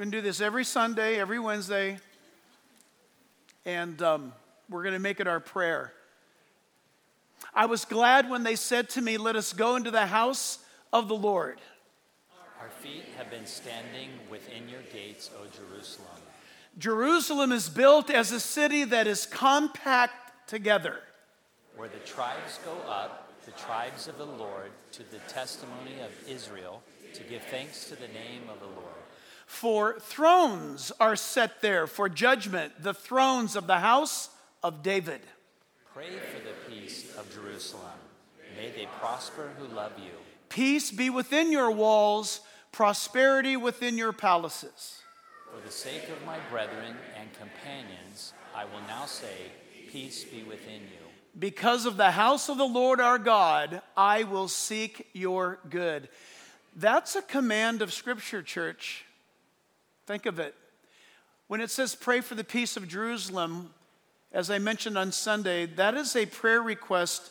[0.00, 1.98] We're going to do this every Sunday, every Wednesday,
[3.66, 4.32] and um,
[4.70, 5.92] we're going to make it our prayer.
[7.54, 10.60] I was glad when they said to me, Let us go into the house
[10.90, 11.58] of the Lord.
[12.62, 16.08] Our feet have been standing within your gates, O Jerusalem.
[16.78, 20.96] Jerusalem is built as a city that is compact together.
[21.76, 26.82] Where the tribes go up, the tribes of the Lord, to the testimony of Israel,
[27.12, 28.96] to give thanks to the name of the Lord.
[29.50, 34.30] For thrones are set there for judgment, the thrones of the house
[34.62, 35.20] of David.
[35.92, 37.98] Pray for the peace of Jerusalem.
[38.56, 40.12] May they prosper who love you.
[40.48, 42.40] Peace be within your walls,
[42.72, 45.02] prosperity within your palaces.
[45.52, 49.34] For the sake of my brethren and companions, I will now say,
[49.90, 51.06] Peace be within you.
[51.38, 56.08] Because of the house of the Lord our God, I will seek your good.
[56.76, 59.04] That's a command of Scripture, church.
[60.10, 60.56] Think of it.
[61.46, 63.72] When it says pray for the peace of Jerusalem,
[64.32, 67.30] as I mentioned on Sunday, that is a prayer request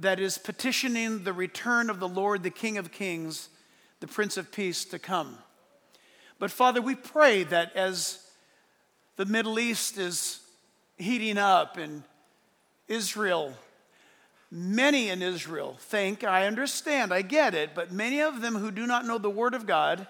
[0.00, 3.50] that is petitioning the return of the Lord, the King of Kings,
[4.00, 5.38] the Prince of Peace to come.
[6.40, 8.26] But Father, we pray that as
[9.14, 10.40] the Middle East is
[10.98, 12.02] heating up and
[12.88, 13.54] Israel,
[14.50, 18.88] many in Israel think, I understand, I get it, but many of them who do
[18.88, 20.08] not know the Word of God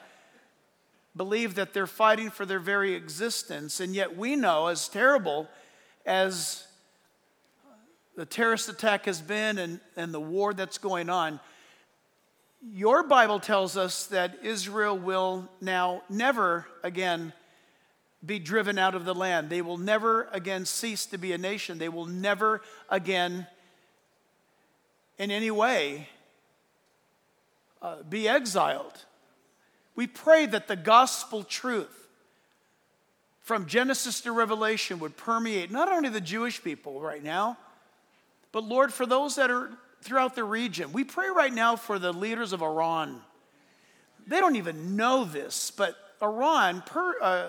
[1.16, 3.80] believe that they're fighting for their very existence.
[3.80, 5.48] And yet we know, as terrible
[6.06, 6.66] as
[8.16, 11.40] the terrorist attack has been and, and the war that's going on,
[12.62, 17.32] your Bible tells us that Israel will now never again
[18.24, 19.50] be driven out of the land.
[19.50, 21.78] They will never again cease to be a nation.
[21.78, 23.48] They will never again,
[25.18, 26.08] in any way,
[27.80, 29.04] uh, be exiled.
[29.94, 32.08] We pray that the gospel truth
[33.40, 37.58] from Genesis to Revelation would permeate not only the Jewish people right now,
[38.52, 39.70] but Lord, for those that are
[40.02, 40.92] throughout the region.
[40.92, 43.20] We pray right now for the leaders of Iran.
[44.26, 47.48] They don't even know this, but Iran, per, uh,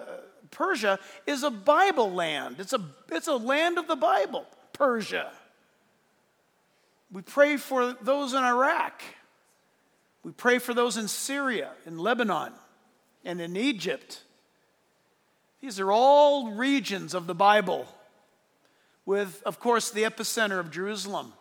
[0.51, 2.57] Persia, is a Bible land.
[2.59, 2.81] It's a,
[3.11, 5.31] it's a land of the Bible, Persia.
[7.11, 9.01] We pray for those in Iraq.
[10.23, 12.53] We pray for those in Syria, in Lebanon,
[13.25, 14.21] and in Egypt.
[15.61, 17.87] These are all regions of the Bible,
[19.05, 21.33] with, of course, the epicenter of Jerusalem.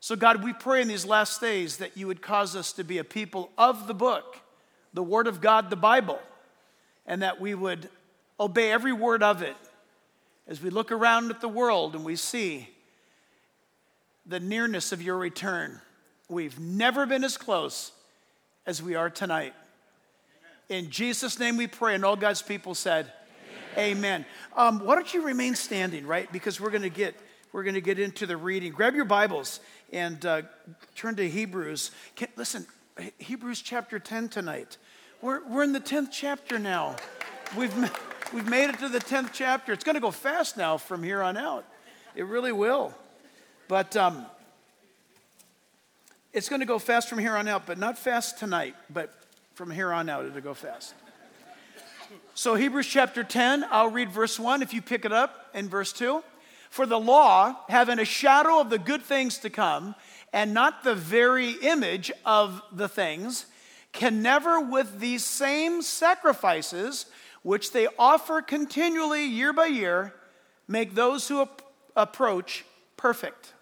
[0.00, 2.98] So, God, we pray in these last days that you would cause us to be
[2.98, 4.38] a people of the book,
[4.92, 6.18] the Word of God, the Bible,
[7.06, 7.88] and that we would
[8.38, 9.56] obey every word of it
[10.46, 12.68] as we look around at the world and we see
[14.26, 15.80] the nearness of your return.
[16.28, 17.92] We've never been as close
[18.66, 19.54] as we are tonight.
[20.68, 21.94] In Jesus' name we pray.
[21.94, 23.12] And all God's people said,
[23.76, 23.96] Amen.
[23.98, 24.26] Amen.
[24.56, 26.30] Um, why don't you remain standing, right?
[26.32, 27.14] Because we're going to get
[27.54, 28.72] we're going to get into the reading.
[28.72, 29.60] Grab your Bibles
[29.92, 30.42] and uh,
[30.96, 31.92] turn to Hebrews.
[32.16, 32.66] Can, listen,
[33.18, 34.76] Hebrews chapter 10 tonight.
[35.22, 36.96] We're, we're in the 10th chapter now.
[37.56, 37.72] We've,
[38.32, 39.72] we've made it to the 10th chapter.
[39.72, 41.64] It's going to go fast now from here on out.
[42.16, 42.92] It really will.
[43.68, 44.26] But um,
[46.34, 48.74] it's going to go fast from here on out, but not fast tonight.
[48.90, 49.14] But
[49.54, 50.94] from here on out, it'll go fast.
[52.34, 55.92] So, Hebrews chapter 10, I'll read verse 1 if you pick it up, in verse
[55.92, 56.22] 2.
[56.68, 59.94] For the law, having a shadow of the good things to come,
[60.32, 63.46] and not the very image of the things,
[63.92, 67.06] can never, with these same sacrifices,
[67.42, 70.12] which they offer continually year by year,
[70.66, 71.62] make those who ap-
[71.94, 72.64] approach
[72.96, 73.52] perfect.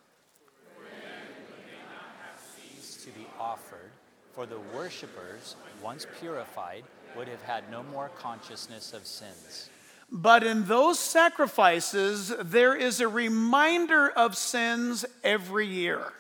[3.03, 3.91] To be offered,
[4.35, 6.85] for the worshippers once purified,
[7.17, 9.69] would have had no more consciousness of sins.
[10.11, 16.13] But in those sacrifices, there is a reminder of sins every year.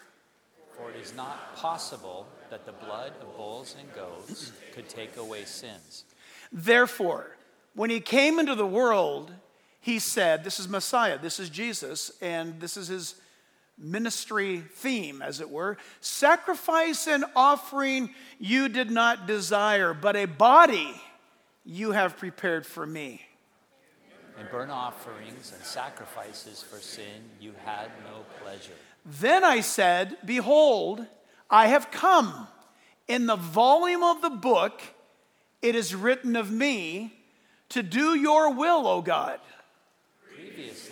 [0.77, 5.45] For it is not possible that the blood of bulls and goats could take away
[5.45, 6.05] sins.
[6.51, 7.37] Therefore,
[7.75, 9.33] when he came into the world,
[9.81, 13.15] he said, This is Messiah, this is Jesus, and this is his
[13.83, 15.77] ministry theme, as it were.
[16.01, 20.95] Sacrifice and offering you did not desire, but a body
[21.65, 23.23] you have prepared for me.
[24.39, 28.73] In burnt offerings and sacrifices for sin, you had no pleasure.
[29.05, 31.05] Then I said, Behold,
[31.51, 32.49] I have come.
[33.09, 34.81] In the volume of the book,
[35.61, 37.13] it is written of me
[37.71, 39.41] to do your will, O God.
[40.35, 40.92] Previously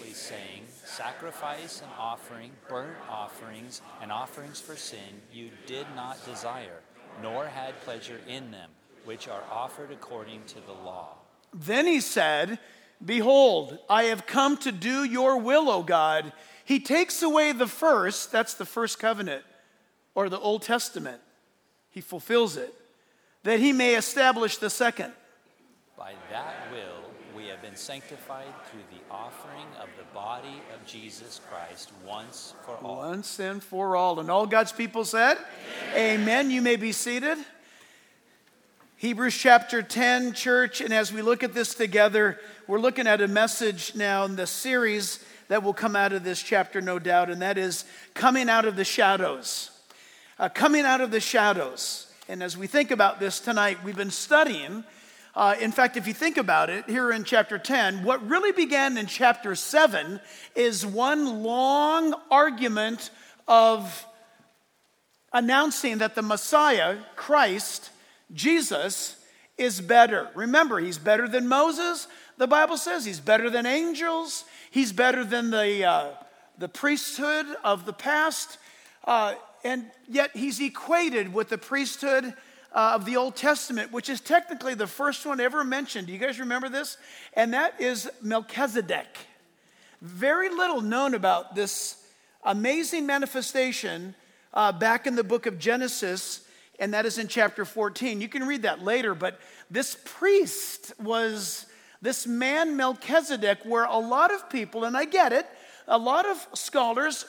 [1.00, 6.80] Sacrifice and offering, burnt offerings, and offerings for sin you did not desire,
[7.22, 8.68] nor had pleasure in them
[9.06, 11.16] which are offered according to the law.
[11.54, 12.58] Then he said,
[13.02, 16.34] Behold, I have come to do your will, O God.
[16.66, 19.42] He takes away the first, that's the first covenant,
[20.14, 21.22] or the Old Testament.
[21.88, 22.74] He fulfills it,
[23.44, 25.14] that he may establish the second.
[25.96, 26.99] By that will,
[27.70, 32.96] been sanctified through the offering of the body of Jesus Christ once for all.
[32.96, 34.18] Once and for all.
[34.18, 35.38] And all God's people said,
[35.92, 36.20] Amen.
[36.22, 36.50] Amen.
[36.50, 37.38] You may be seated.
[38.96, 43.28] Hebrews chapter 10, church, and as we look at this together, we're looking at a
[43.28, 47.40] message now in the series that will come out of this chapter, no doubt, and
[47.40, 47.84] that is
[48.14, 49.70] coming out of the shadows.
[50.40, 52.12] Uh, coming out of the shadows.
[52.28, 54.82] And as we think about this tonight, we've been studying.
[55.40, 58.98] Uh, in fact, if you think about it, here in chapter 10, what really began
[58.98, 60.20] in chapter 7
[60.54, 63.10] is one long argument
[63.48, 64.04] of
[65.32, 67.88] announcing that the Messiah, Christ,
[68.34, 69.16] Jesus
[69.56, 70.28] is better.
[70.34, 72.06] Remember, he's better than Moses.
[72.36, 74.44] The Bible says he's better than angels.
[74.70, 76.10] He's better than the, uh,
[76.58, 78.58] the priesthood of the past.
[79.06, 82.34] Uh, and yet he's equated with the priesthood
[82.72, 86.06] uh, of the Old Testament, which is technically the first one ever mentioned.
[86.06, 86.96] Do you guys remember this?
[87.34, 89.18] And that is Melchizedek.
[90.00, 92.02] Very little known about this
[92.44, 94.14] amazing manifestation
[94.54, 96.46] uh, back in the book of Genesis
[96.80, 98.20] and that is in chapter 14.
[98.20, 99.38] You can read that later, but
[99.70, 101.66] this priest was
[102.00, 105.46] this man Melchizedek, where a lot of people, and I get it,
[105.86, 107.26] a lot of scholars,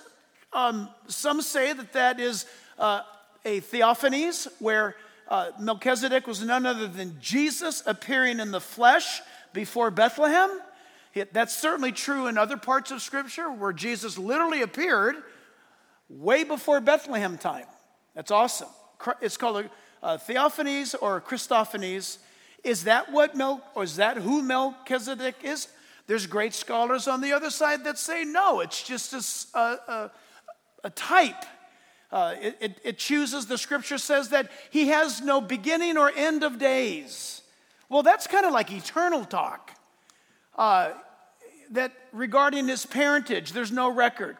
[0.54, 2.46] um, some say that that is
[2.80, 3.02] uh,
[3.44, 4.96] a theophanies, where
[5.32, 9.22] uh, Melchizedek was none other than Jesus appearing in the flesh
[9.54, 10.50] before Bethlehem.
[11.32, 15.16] That's certainly true in other parts of Scripture where Jesus literally appeared
[16.10, 17.66] way before Bethlehem time.
[18.14, 18.70] That's awesome
[19.22, 19.70] it's called
[20.02, 22.18] a, theophanies or Christophanies.
[22.64, 25.68] Is that what Mel, or is that who Melchizedek is?
[26.08, 29.14] There's great scholars on the other side that say no, it's just
[29.54, 30.12] a, a,
[30.84, 31.44] a type.
[32.12, 36.44] Uh, it, it, it, chooses, the scripture says that he has no beginning or end
[36.44, 37.42] of days.
[37.88, 39.72] Well, that's kind of like eternal talk.
[40.58, 40.92] Uh,
[41.72, 44.38] that regarding his parentage, there's no record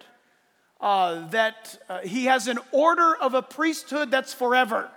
[0.82, 4.90] uh, that uh, he has an order of a priesthood that's forever.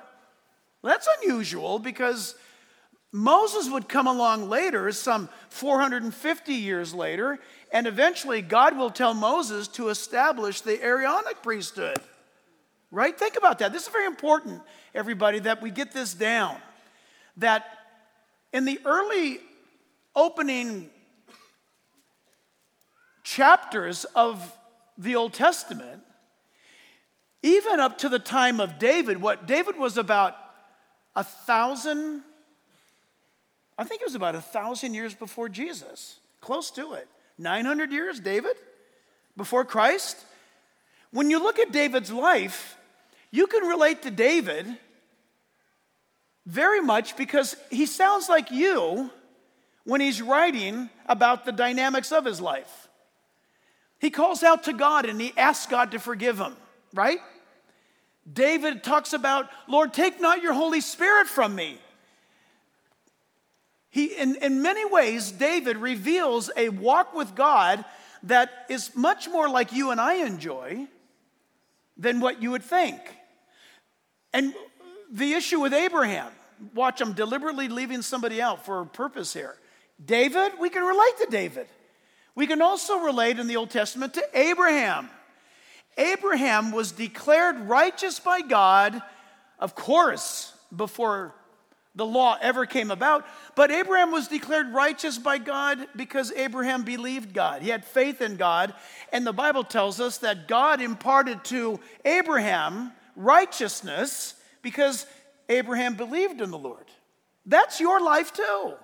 [0.82, 2.34] That's unusual because
[3.12, 7.38] Moses would come along later, some 450 years later,
[7.72, 11.98] and eventually God will tell Moses to establish the Aaronic priesthood.
[12.94, 13.18] Right?
[13.18, 13.72] Think about that.
[13.72, 14.62] This is very important,
[14.94, 16.56] everybody, that we get this down.
[17.38, 17.66] That
[18.52, 19.40] in the early
[20.14, 20.88] opening
[23.24, 24.56] chapters of
[24.96, 26.02] the Old Testament,
[27.42, 30.36] even up to the time of David, what David was about
[31.16, 32.22] a thousand,
[33.76, 37.08] I think it was about a thousand years before Jesus, close to it.
[37.38, 38.54] 900 years, David,
[39.36, 40.16] before Christ.
[41.10, 42.73] When you look at David's life,
[43.34, 44.64] you can relate to David
[46.46, 49.10] very much because he sounds like you
[49.82, 52.86] when he's writing about the dynamics of his life.
[53.98, 56.54] He calls out to God and he asks God to forgive him,
[56.92, 57.18] right?
[58.32, 61.78] David talks about, Lord, take not your Holy Spirit from me.
[63.90, 67.84] He, in, in many ways, David reveals a walk with God
[68.22, 70.86] that is much more like you and I enjoy
[71.96, 73.00] than what you would think.
[74.34, 74.52] And
[75.10, 76.30] the issue with Abraham,
[76.74, 79.56] watch, I'm deliberately leaving somebody out for a purpose here.
[80.04, 81.68] David, we can relate to David.
[82.34, 85.08] We can also relate in the Old Testament to Abraham.
[85.96, 89.00] Abraham was declared righteous by God,
[89.60, 91.32] of course, before
[91.94, 93.24] the law ever came about,
[93.54, 97.62] but Abraham was declared righteous by God because Abraham believed God.
[97.62, 98.74] He had faith in God,
[99.12, 105.06] and the Bible tells us that God imparted to Abraham righteousness because
[105.48, 106.86] Abraham believed in the Lord.
[107.46, 108.74] That's your life too.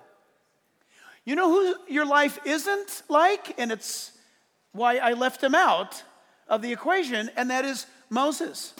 [1.25, 3.59] You know who your life isn't like?
[3.59, 4.11] And it's
[4.71, 6.03] why I left him out
[6.47, 8.73] of the equation, and that is Moses.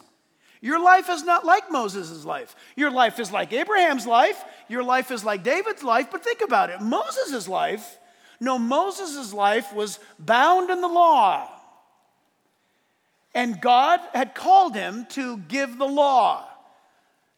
[0.60, 2.56] Your life is not like Moses' life.
[2.76, 4.44] Your life is like Abraham's life.
[4.68, 6.10] Your life is like David's life.
[6.12, 7.98] But think about it Moses' life,
[8.40, 11.48] no, Moses' life was bound in the law.
[13.34, 16.46] And God had called him to give the law.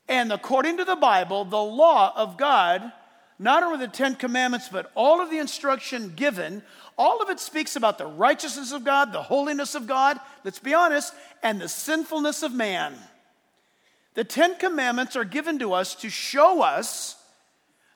[0.07, 2.91] And according to the Bible, the law of God
[3.39, 6.63] not only the Ten Commandments, but all of the instruction given,
[6.97, 10.73] all of it speaks about the righteousness of God, the holiness of God, let's be
[10.73, 12.95] honest, and the sinfulness of man.
[14.13, 17.17] The Ten Commandments are given to us to show us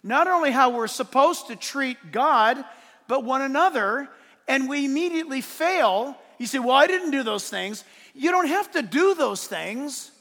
[0.03, 2.63] not only how we're supposed to treat God,
[3.07, 4.09] but one another,
[4.47, 6.17] and we immediately fail.
[6.37, 7.83] You say, Well, I didn't do those things.
[8.13, 10.11] You don't have to do those things.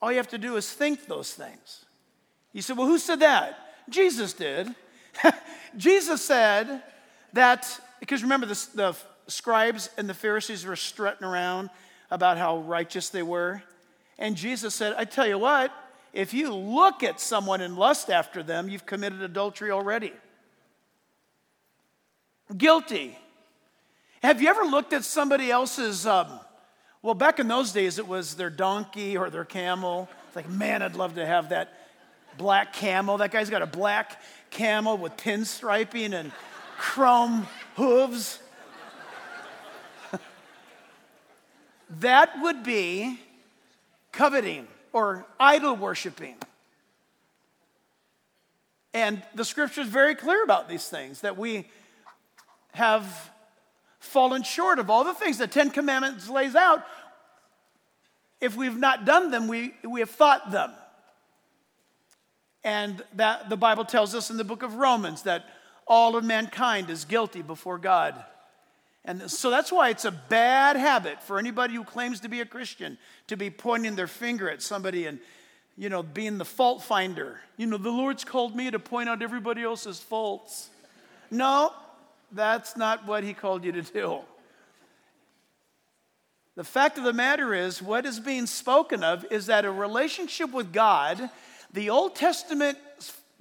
[0.00, 1.84] All you have to do is think those things.
[2.52, 3.58] You say, Well, who said that?
[3.88, 4.68] Jesus did.
[5.76, 6.82] Jesus said
[7.32, 8.96] that, because remember, the, the
[9.28, 11.70] scribes and the Pharisees were strutting around
[12.10, 13.62] about how righteous they were.
[14.18, 15.72] And Jesus said, I tell you what,
[16.12, 20.12] if you look at someone and lust after them, you've committed adultery already.
[22.56, 23.16] Guilty.
[24.22, 26.28] Have you ever looked at somebody else's, um,
[27.00, 30.10] well, back in those days, it was their donkey or their camel.
[30.26, 31.72] It's like, man, I'd love to have that
[32.36, 33.16] black camel.
[33.16, 36.32] That guy's got a black camel with pinstriping and
[36.76, 37.46] chrome
[37.76, 38.38] hooves.
[42.00, 43.18] that would be
[44.12, 46.36] coveting or idol worshiping.
[48.92, 51.66] And the scripture is very clear about these things that we
[52.72, 53.30] have
[54.00, 56.84] fallen short of all the things the Ten Commandments lays out.
[58.40, 60.72] If we've not done them, we, we have thought them.
[62.64, 65.44] And that the Bible tells us in the book of Romans that
[65.86, 68.14] all of mankind is guilty before God.
[69.04, 72.46] And so that's why it's a bad habit for anybody who claims to be a
[72.46, 75.18] Christian to be pointing their finger at somebody and,
[75.76, 77.40] you know, being the fault finder.
[77.56, 80.68] You know, the Lord's called me to point out everybody else's faults.
[81.30, 81.72] No,
[82.32, 84.20] that's not what He called you to do.
[86.56, 90.52] The fact of the matter is, what is being spoken of is that a relationship
[90.52, 91.30] with God,
[91.72, 92.76] the Old Testament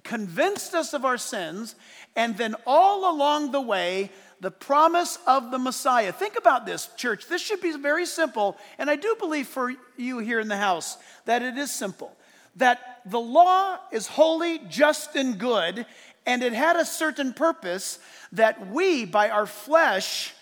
[0.04, 1.76] convinced us of our sins,
[2.16, 6.14] and then all along the way, the promise of the Messiah.
[6.14, 7.28] Think about this, church.
[7.28, 10.98] This should be very simple, and I do believe for you here in the house
[11.26, 12.16] that it is simple.
[12.56, 15.86] That the law is holy, just, and good,
[16.26, 18.00] and it had a certain purpose
[18.34, 20.34] that we, by our flesh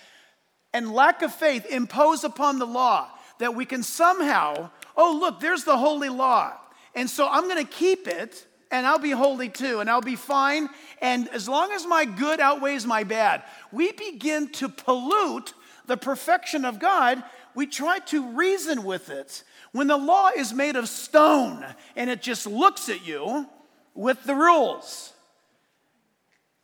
[0.73, 3.09] and lack of faith, impose upon the law.
[3.39, 6.53] That we can somehow, oh, look, there's the holy law.
[6.95, 10.15] And so I'm going to keep it and I'll be holy too, and I'll be
[10.15, 10.69] fine.
[11.01, 15.53] And as long as my good outweighs my bad, we begin to pollute
[15.85, 17.23] the perfection of God.
[17.55, 19.43] We try to reason with it.
[19.71, 21.65] When the law is made of stone
[21.95, 23.47] and it just looks at you
[23.93, 25.13] with the rules.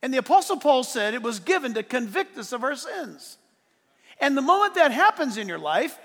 [0.04, 3.38] And the Apostle Paul said it was given to convict us of our sins.
[4.20, 5.98] And the moment that happens in your life,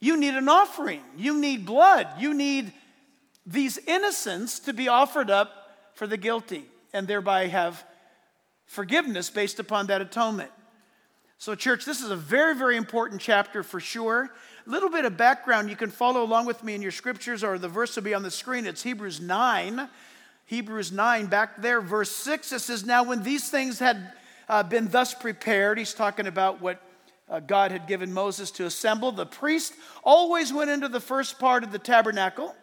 [0.00, 2.72] you need an offering, you need blood, you need
[3.44, 7.82] these innocents to be offered up for the guilty and thereby have
[8.66, 10.52] forgiveness based upon that atonement.
[11.36, 14.30] So, church, this is a very, very important chapter for sure.
[14.68, 17.58] A little bit of background, you can follow along with me in your scriptures, or
[17.58, 18.68] the verse will be on the screen.
[18.68, 19.88] It's Hebrews 9.
[20.48, 24.12] Hebrews 9, back there, verse 6, it says, Now, when these things had
[24.48, 26.80] uh, been thus prepared, he's talking about what
[27.28, 29.12] uh, God had given Moses to assemble.
[29.12, 32.56] The priest always went into the first part of the tabernacle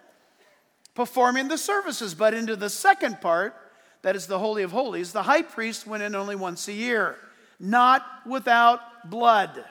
[0.95, 2.15] performing the services.
[2.15, 3.53] But into the second part,
[4.01, 7.17] that is the Holy of Holies, the high priest went in only once a year,
[7.59, 8.79] not without
[9.11, 9.63] blood.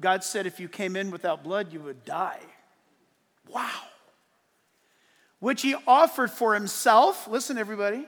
[0.00, 2.40] God said if you came in without blood, you would die.
[3.48, 3.82] Wow.
[5.40, 7.26] Which he offered for himself.
[7.26, 8.06] Listen, everybody.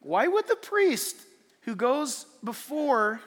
[0.00, 1.16] Why would the priest
[1.62, 3.20] who goes before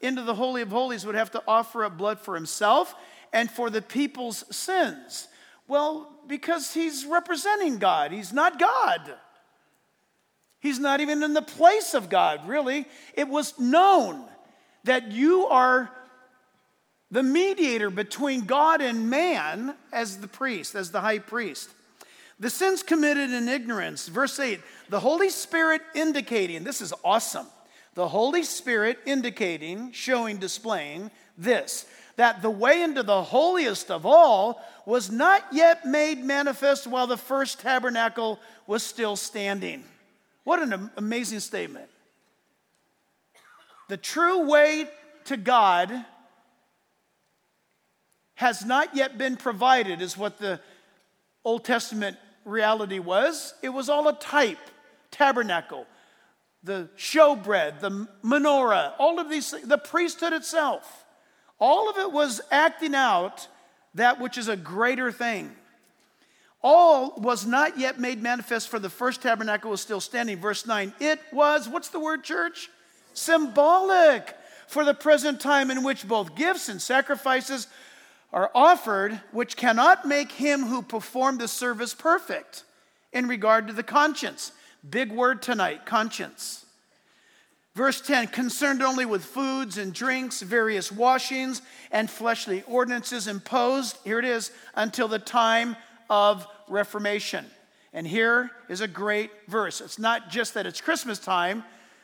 [0.00, 2.94] into the Holy of Holies would have to offer up blood for himself
[3.32, 5.28] and for the people's sins?
[5.66, 8.12] Well, because he's representing God.
[8.12, 9.14] He's not God.
[10.60, 12.86] He's not even in the place of God, really.
[13.14, 14.24] It was known
[14.84, 15.90] that you are
[17.10, 21.70] the mediator between God and man as the priest, as the high priest.
[22.40, 24.08] The sins committed in ignorance.
[24.08, 27.46] Verse 8, the Holy Spirit indicating, this is awesome.
[27.94, 34.62] The Holy Spirit indicating, showing, displaying this that the way into the holiest of all
[34.84, 39.84] was not yet made manifest while the first tabernacle was still standing.
[40.44, 41.88] What an amazing statement.
[43.88, 44.86] The true way
[45.26, 46.04] to God
[48.34, 50.60] has not yet been provided, is what the
[51.42, 53.54] Old Testament reality was.
[53.62, 54.58] It was all a type,
[55.10, 55.86] tabernacle,
[56.62, 61.04] the showbread, the menorah, all of these things, the priesthood itself.
[61.58, 63.46] All of it was acting out
[63.94, 65.54] that which is a greater thing.
[66.62, 70.38] All was not yet made manifest, for the first tabernacle was still standing.
[70.38, 72.68] Verse 9, it was, what's the word, church?
[73.14, 77.66] Symbolic for the present time in which both gifts and sacrifices
[78.32, 82.64] are offered, which cannot make him who performed the service perfect
[83.12, 84.52] in regard to the conscience,
[84.88, 86.64] Big word tonight conscience.
[87.74, 94.18] Verse 10 concerned only with foods and drinks, various washings, and fleshly ordinances imposed, here
[94.18, 95.76] it is, until the time
[96.08, 97.44] of Reformation.
[97.92, 99.80] And here is a great verse.
[99.80, 101.62] It's not just that it's Christmas time,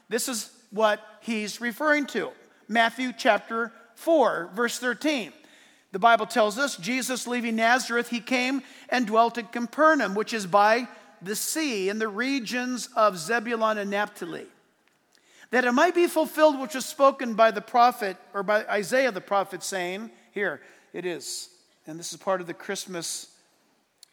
[0.08, 2.30] this is what he's referring to.
[2.68, 5.32] Matthew chapter 4, verse 13.
[5.96, 10.46] The Bible tells us Jesus leaving Nazareth, he came and dwelt at Capernaum, which is
[10.46, 10.88] by
[11.22, 14.44] the sea in the regions of Zebulun and Naphtali
[15.52, 19.22] that it might be fulfilled which was spoken by the prophet, or by Isaiah the
[19.22, 20.60] prophet, saying, Here
[20.92, 21.48] it is.
[21.86, 23.28] And this is part of the Christmas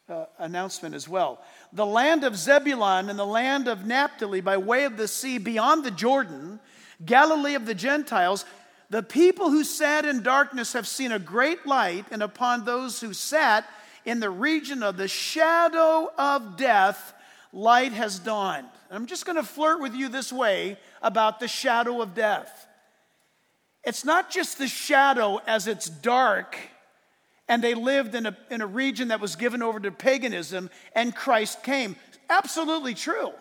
[0.08, 1.42] uh, announcement as well.
[1.74, 5.84] The land of Zebulun and the land of Naphtali by way of the sea beyond
[5.84, 6.62] the Jordan,
[7.06, 8.46] Galilee of the Gentiles,
[8.94, 13.12] the people who sat in darkness have seen a great light, and upon those who
[13.12, 13.68] sat
[14.06, 17.12] in the region of the shadow of death,
[17.52, 18.68] light has dawned.
[18.92, 22.68] I'm just going to flirt with you this way about the shadow of death.
[23.84, 26.56] It's not just the shadow as it's dark,
[27.48, 31.16] and they lived in a, in a region that was given over to paganism, and
[31.16, 31.96] Christ came.
[32.30, 33.32] Absolutely true.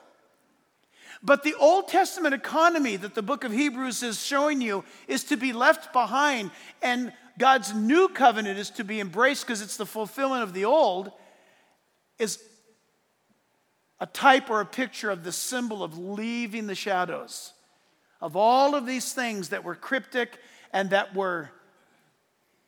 [1.22, 5.36] But the Old Testament economy that the book of Hebrews is showing you is to
[5.36, 6.50] be left behind,
[6.82, 11.12] and God's new covenant is to be embraced because it's the fulfillment of the old,
[12.18, 12.42] is
[14.00, 17.52] a type or a picture of the symbol of leaving the shadows,
[18.20, 20.38] of all of these things that were cryptic
[20.72, 21.50] and that were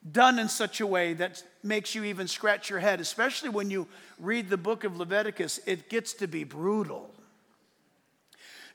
[0.09, 3.89] done in such a way that makes you even scratch your head, especially when you
[4.21, 5.59] read the book of Leviticus.
[5.67, 7.13] It gets to be brutal.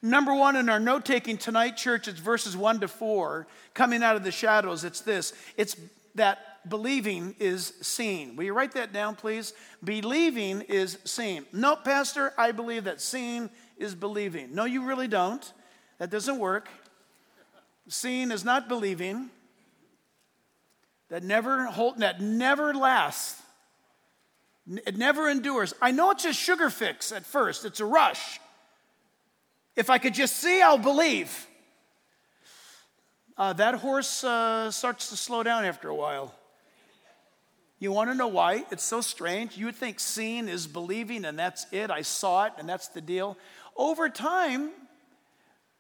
[0.01, 4.15] Number one in our note taking tonight, church, it's verses one to four, coming out
[4.15, 4.83] of the shadows.
[4.83, 5.75] It's this it's
[6.15, 8.35] that believing is seen.
[8.35, 9.53] Will you write that down, please?
[9.83, 11.45] Believing is seen.
[11.51, 14.53] No, Pastor, I believe that seeing is believing.
[14.53, 15.51] No, you really don't.
[15.97, 16.69] That doesn't work.
[17.87, 19.29] Seeing is not believing.
[21.09, 23.41] That never hold, that never lasts.
[24.67, 25.73] It never endures.
[25.81, 27.65] I know it's a sugar fix at first.
[27.65, 28.39] It's a rush.
[29.79, 31.47] If I could just see, I'll believe.
[33.37, 36.35] Uh, that horse uh, starts to slow down after a while.
[37.79, 38.65] You want to know why?
[38.71, 39.55] It's so strange.
[39.55, 41.91] You would think seeing is believing, and that's it.
[41.91, 43.37] I saw it, and that's the deal.
[43.77, 44.71] Over time,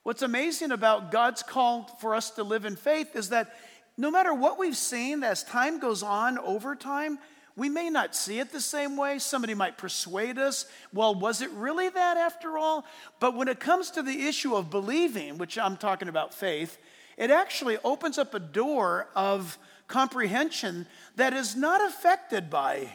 [0.03, 3.53] what's amazing about God's call for us to live in faith is that
[3.97, 7.19] no matter what we've seen, as time goes on over time,
[7.59, 9.19] we may not see it the same way.
[9.19, 12.85] Somebody might persuade us, well, was it really that after all?
[13.19, 16.77] But when it comes to the issue of believing, which I'm talking about faith,
[17.17, 19.57] it actually opens up a door of
[19.89, 22.87] comprehension that is not affected by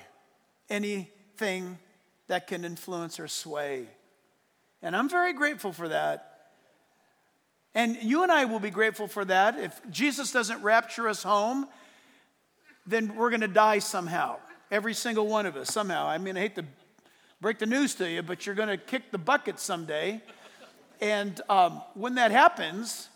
[0.70, 1.78] anything
[2.28, 3.86] that can influence or sway.
[4.80, 6.48] And I'm very grateful for that.
[7.74, 9.58] And you and I will be grateful for that.
[9.58, 11.66] If Jesus doesn't rapture us home,
[12.86, 14.38] then we're going to die somehow.
[14.74, 16.08] Every single one of us, somehow.
[16.08, 16.64] I mean, I hate to
[17.40, 20.20] break the news to you, but you're going to kick the bucket someday.
[21.00, 23.08] And um, when that happens,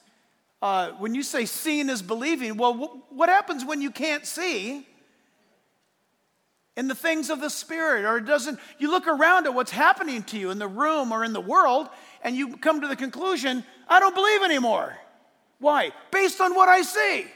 [0.63, 4.87] uh, when you say seeing is believing, well, wh- what happens when you can't see
[6.77, 8.05] in the things of the Spirit?
[8.05, 11.25] Or it doesn't, you look around at what's happening to you in the room or
[11.25, 11.89] in the world,
[12.23, 14.97] and you come to the conclusion, I don't believe anymore.
[15.59, 15.91] Why?
[16.13, 17.27] Based on what I see.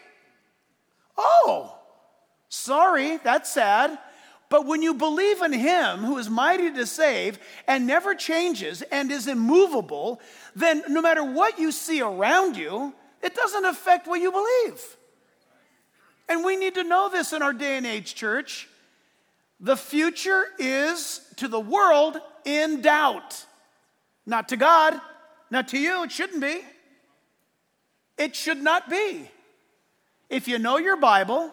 [1.18, 1.76] Oh,
[2.48, 3.98] sorry, that's sad.
[4.52, 9.10] But when you believe in Him who is mighty to save and never changes and
[9.10, 10.20] is immovable,
[10.54, 14.98] then no matter what you see around you, it doesn't affect what you believe.
[16.28, 18.68] And we need to know this in our day and age, church.
[19.58, 23.46] The future is to the world in doubt.
[24.26, 25.00] Not to God,
[25.50, 26.60] not to you, it shouldn't be.
[28.18, 29.30] It should not be.
[30.28, 31.50] If you know your Bible,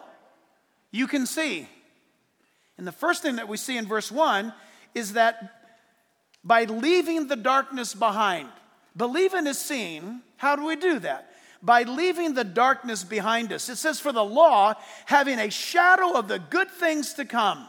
[0.90, 1.66] you can see.
[2.80, 4.54] And the first thing that we see in verse 1
[4.94, 5.66] is that
[6.42, 8.48] by leaving the darkness behind,
[8.96, 10.22] believing is seen.
[10.38, 11.26] How do we do that?
[11.62, 13.68] by leaving the darkness behind us.
[13.68, 14.72] It says, For the law,
[15.04, 17.68] having a shadow of the good things to come,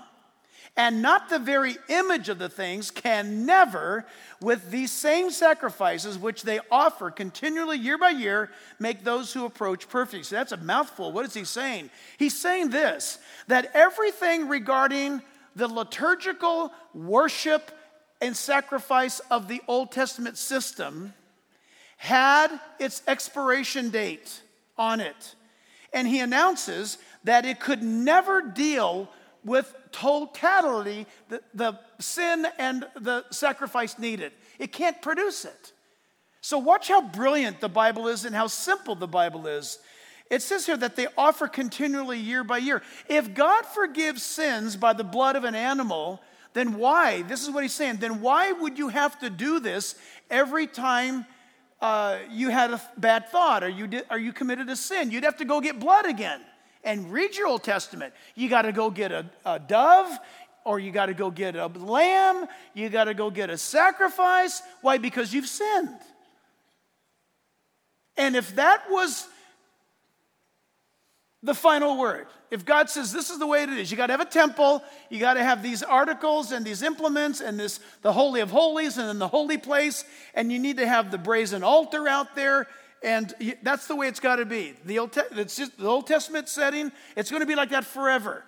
[0.78, 4.06] and not the very image of the things, can never,
[4.39, 9.89] with these same sacrifices which they offer continually year by year, make those who approach
[9.89, 10.26] perfect.
[10.26, 11.12] So that's a mouthful.
[11.12, 11.89] What is he saying?
[12.17, 15.21] He's saying this that everything regarding
[15.56, 17.71] the liturgical worship
[18.21, 21.13] and sacrifice of the Old Testament system
[21.97, 24.41] had its expiration date
[24.78, 25.36] on it.
[25.93, 29.10] And he announces that it could never deal
[29.43, 34.32] with totality, the, the sin and the sacrifice needed.
[34.60, 35.72] it can't produce it.
[36.42, 39.78] So, watch how brilliant the Bible is and how simple the Bible is.
[40.30, 42.82] It says here that they offer continually year by year.
[43.08, 46.22] If God forgives sins by the blood of an animal,
[46.54, 47.22] then why?
[47.24, 47.98] This is what he's saying.
[47.98, 49.96] Then why would you have to do this
[50.30, 51.26] every time
[51.82, 55.12] uh, you had a bad thought or you, did, or you committed a sin?
[55.12, 56.42] You'd have to go get blood again
[56.84, 58.13] and read your Old Testament.
[58.36, 60.17] You got to go get a, a dove,
[60.63, 64.62] or you got to go get a lamb, you got to go get a sacrifice.
[64.82, 64.98] Why?
[64.98, 65.89] Because you've sinned.
[68.17, 69.28] And if that was
[71.41, 74.13] the final word, if God says this is the way it is, you got to
[74.13, 78.12] have a temple, you got to have these articles and these implements and this the
[78.12, 80.04] holy of holies and then the holy place,
[80.36, 82.67] and you need to have the brazen altar out there
[83.04, 83.34] and
[83.64, 84.74] that's the way it's got to be.
[84.86, 88.44] The Old, Te- just, the Old Testament setting, it's going to be like that forever.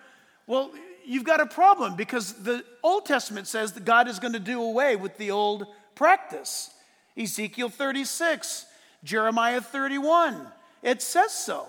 [0.46, 0.72] Well,
[1.06, 4.62] you've got a problem because the Old Testament says that God is going to do
[4.62, 6.70] away with the old practice.
[7.18, 8.66] Ezekiel 36,
[9.04, 10.48] Jeremiah 31,
[10.82, 11.68] it says so.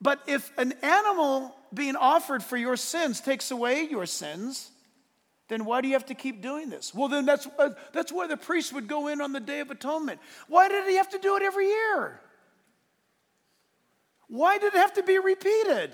[0.00, 4.70] But if an animal being offered for your sins takes away your sins,
[5.48, 6.94] then why do you have to keep doing this?
[6.94, 9.70] Well, then that's, uh, that's why the priest would go in on the Day of
[9.70, 10.20] Atonement.
[10.46, 12.20] Why did he have to do it every year?
[14.28, 15.90] Why did it have to be repeated?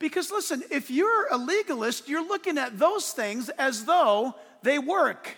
[0.00, 5.36] Because listen, if you're a legalist, you're looking at those things as though they work.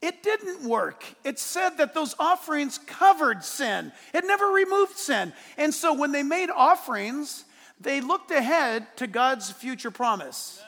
[0.00, 1.04] It didn't work.
[1.24, 5.32] It said that those offerings covered sin, it never removed sin.
[5.56, 7.44] And so when they made offerings,
[7.80, 10.62] they looked ahead to God's future promise.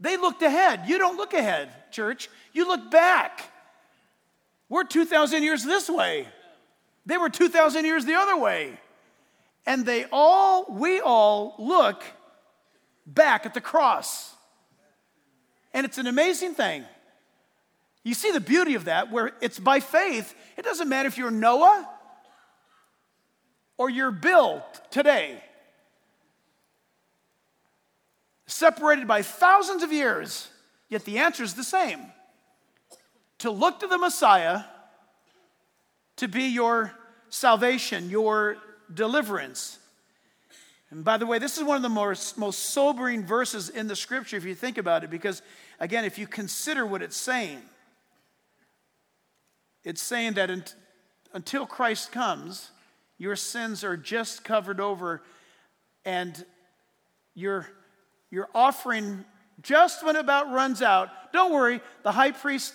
[0.00, 0.82] They looked ahead.
[0.86, 2.28] You don't look ahead, church.
[2.52, 3.52] You look back.
[4.68, 6.26] We're 2,000 years this way.
[7.06, 8.78] They were 2,000 years the other way.
[9.66, 12.02] And they all, we all look
[13.06, 14.34] back at the cross.
[15.74, 16.84] And it's an amazing thing.
[18.04, 20.34] You see the beauty of that, where it's by faith.
[20.56, 21.88] It doesn't matter if you're Noah
[23.76, 25.42] or you're Bill today
[28.48, 30.48] separated by thousands of years,
[30.88, 32.00] yet the answer is the same
[33.38, 34.62] to look to the Messiah
[36.16, 36.92] to be your
[37.28, 38.56] salvation, your
[38.92, 39.78] deliverance.
[40.90, 43.94] And by the way, this is one of the most, most sobering verses in the
[43.94, 45.42] scripture if you think about it, because
[45.78, 47.60] again, if you consider what it's saying,
[49.84, 50.74] it's saying that
[51.34, 52.70] until Christ comes,
[53.18, 55.22] your sins are just covered over
[56.04, 56.44] and
[57.34, 57.68] you're
[58.30, 59.24] your offering
[59.62, 61.08] just when it about runs out.
[61.32, 62.74] Don't worry, the high priest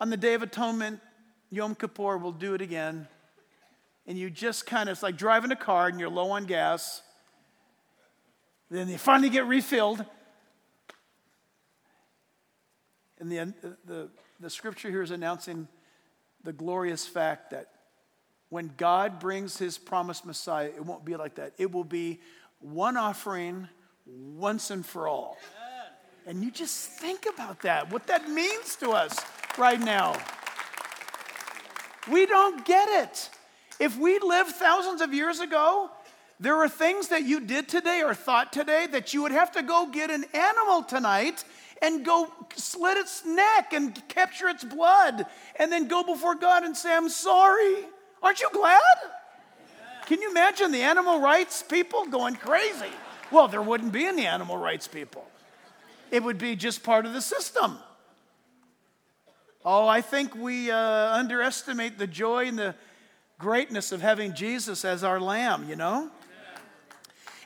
[0.00, 1.00] on the Day of Atonement,
[1.50, 3.08] Yom Kippur, will do it again.
[4.06, 7.02] And you just kind of, it's like driving a car and you're low on gas.
[8.70, 10.04] Then you finally get refilled.
[13.18, 14.08] And the, the,
[14.40, 15.68] the scripture here is announcing
[16.44, 17.68] the glorious fact that
[18.48, 21.52] when God brings his promised Messiah, it won't be like that.
[21.58, 22.20] It will be
[22.60, 23.68] one offering
[24.08, 25.36] once and for all.
[26.26, 29.18] And you just think about that, what that means to us
[29.56, 30.16] right now.
[32.10, 33.30] We don't get it.
[33.80, 35.90] If we lived thousands of years ago,
[36.40, 39.62] there are things that you did today or thought today that you would have to
[39.62, 41.44] go get an animal tonight
[41.82, 46.76] and go slit its neck and capture its blood and then go before God and
[46.76, 47.76] say, I'm sorry.
[48.22, 48.80] Aren't you glad?
[50.06, 52.92] Can you imagine the animal rights people going crazy?
[53.30, 55.26] Well, there wouldn't be any animal rights people,
[56.10, 57.78] it would be just part of the system.
[59.64, 60.76] Oh, I think we uh,
[61.12, 62.74] underestimate the joy and the
[63.38, 66.10] greatness of having Jesus as our lamb, you know?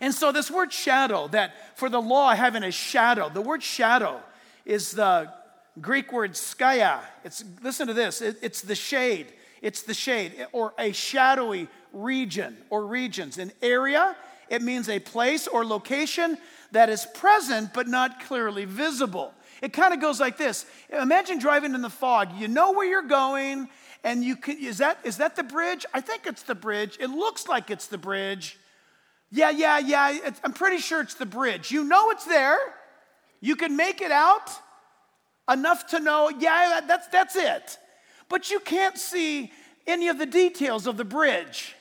[0.00, 4.20] And so, this word shadow, that for the law having a shadow, the word shadow
[4.64, 5.32] is the
[5.80, 7.00] Greek word skaya.
[7.24, 9.28] It's, listen to this, it, it's the shade.
[9.60, 14.16] It's the shade, or a shadowy region or regions, an area
[14.52, 16.36] it means a place or location
[16.72, 19.32] that is present but not clearly visible.
[19.62, 22.28] It kind of goes like this Imagine driving in the fog.
[22.36, 23.70] You know where you're going,
[24.04, 25.86] and you can, is that, is that the bridge?
[25.94, 26.98] I think it's the bridge.
[27.00, 28.58] It looks like it's the bridge.
[29.30, 30.30] Yeah, yeah, yeah.
[30.44, 31.70] I'm pretty sure it's the bridge.
[31.70, 32.58] You know it's there.
[33.40, 34.50] You can make it out
[35.50, 37.78] enough to know, yeah, that's, that's it.
[38.28, 39.50] But you can't see
[39.86, 41.74] any of the details of the bridge.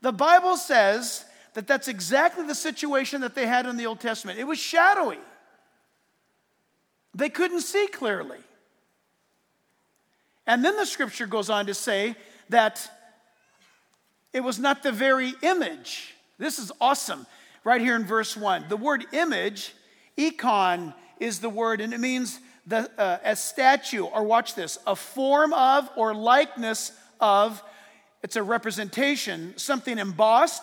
[0.00, 1.25] The Bible says
[1.56, 4.38] that that's exactly the situation that they had in the Old Testament.
[4.38, 5.18] It was shadowy,
[7.14, 8.36] they couldn't see clearly.
[10.46, 12.14] And then the scripture goes on to say
[12.50, 12.88] that
[14.34, 16.14] it was not the very image.
[16.38, 17.26] This is awesome.
[17.64, 18.66] Right here in verse 1.
[18.68, 19.74] The word image,
[20.16, 24.94] icon, is the word, and it means the, uh, a statue, or watch this, a
[24.94, 27.62] form of or likeness of,
[28.22, 30.62] it's a representation, something embossed,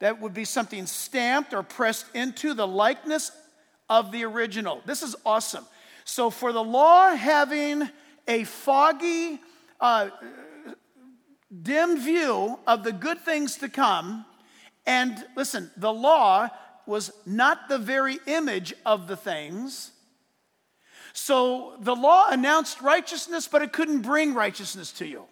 [0.00, 3.32] that would be something stamped or pressed into the likeness
[3.88, 4.82] of the original.
[4.84, 5.64] This is awesome.
[6.04, 7.88] So, for the law having
[8.26, 9.40] a foggy,
[9.80, 10.10] uh,
[11.62, 14.24] dim view of the good things to come,
[14.86, 16.48] and listen, the law
[16.86, 19.92] was not the very image of the things.
[21.12, 25.24] So the law announced righteousness, but it couldn't bring righteousness to you.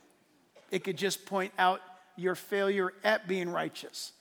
[0.71, 1.81] It could just point out
[2.17, 4.13] your failure at being righteous.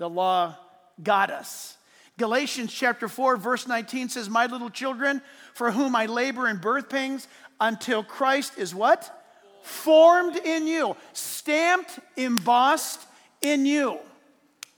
[0.00, 0.56] The law
[1.02, 1.76] got us.
[2.16, 5.20] Galatians chapter 4, verse 19 says, My little children,
[5.52, 7.28] for whom I labor in birth pangs,
[7.60, 9.14] until Christ is what?
[9.62, 13.06] Formed in you, stamped, embossed
[13.42, 13.98] in you.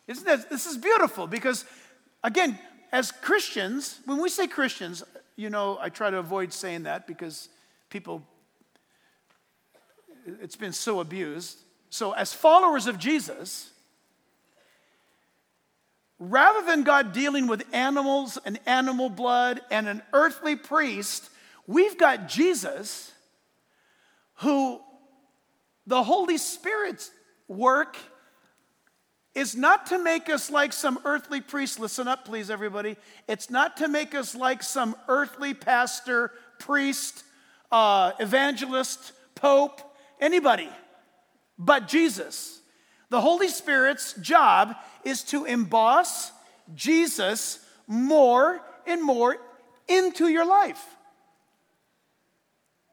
[0.08, 1.66] Isn't that, this is beautiful because,
[2.24, 2.58] again,
[2.90, 5.04] as Christians, when we say Christians,
[5.36, 7.48] you know, I try to avoid saying that because
[7.90, 8.24] people,
[10.40, 11.58] it's been so abused.
[11.90, 13.71] So, as followers of Jesus,
[16.30, 21.28] rather than God dealing with animals and animal blood and an earthly priest,
[21.66, 23.10] we've got Jesus
[24.36, 24.80] who
[25.86, 27.10] the Holy Spirit's
[27.48, 27.96] work
[29.34, 31.80] is not to make us like some earthly priest.
[31.80, 32.96] Listen up, please, everybody.
[33.26, 37.24] It's not to make us like some earthly pastor, priest,
[37.72, 39.80] uh, evangelist, pope,
[40.20, 40.68] anybody
[41.58, 42.60] but Jesus.
[43.10, 46.32] The Holy Spirit's job is to emboss
[46.74, 49.36] Jesus more and more
[49.88, 50.82] into your life.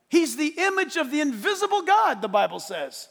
[0.10, 3.08] He's the image of the invisible God, the Bible says.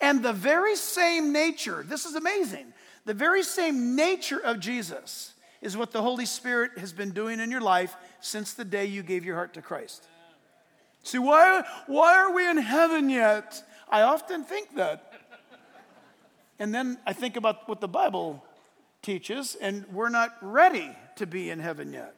[0.00, 2.72] And the very same nature, this is amazing,
[3.06, 7.50] the very same nature of Jesus is what the Holy Spirit has been doing in
[7.50, 10.06] your life since the day you gave your heart to Christ.
[11.02, 13.62] See, why, why are we in heaven yet?
[13.88, 15.13] I often think that.
[16.58, 18.44] And then I think about what the Bible
[19.02, 22.14] teaches, and we're not ready to be in heaven yet.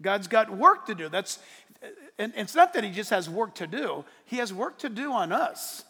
[0.00, 1.08] God's got work to do.
[1.08, 1.38] That's,
[2.18, 5.12] and it's not that He just has work to do, He has work to do
[5.12, 5.84] on us.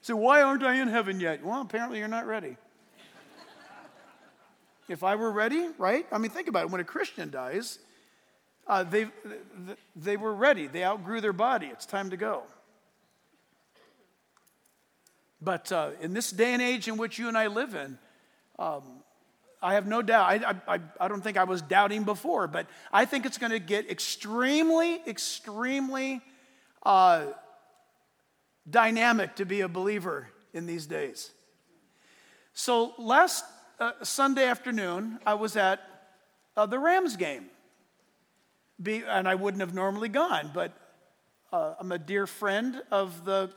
[0.00, 1.44] So, why aren't I in heaven yet?
[1.44, 2.56] Well, apparently you're not ready.
[4.88, 6.06] if I were ready, right?
[6.10, 6.70] I mean, think about it.
[6.70, 7.78] When a Christian dies,
[8.66, 9.06] uh, they,
[9.96, 10.66] they were ready.
[10.66, 11.66] They outgrew their body.
[11.66, 12.42] It's time to go.
[15.40, 17.98] But uh, in this day and age in which you and I live in,
[18.58, 18.82] um,
[19.62, 20.44] I have no doubt.
[20.44, 23.58] I, I, I don't think I was doubting before, but I think it's going to
[23.58, 26.20] get extremely, extremely
[26.84, 27.26] uh,
[28.68, 31.30] dynamic to be a believer in these days.
[32.52, 33.44] So last
[33.78, 35.80] uh, Sunday afternoon, I was at
[36.56, 37.46] uh, the Rams game.
[38.80, 40.72] Be, and I wouldn't have normally gone, but
[41.52, 43.50] uh, I'm a dear friend of the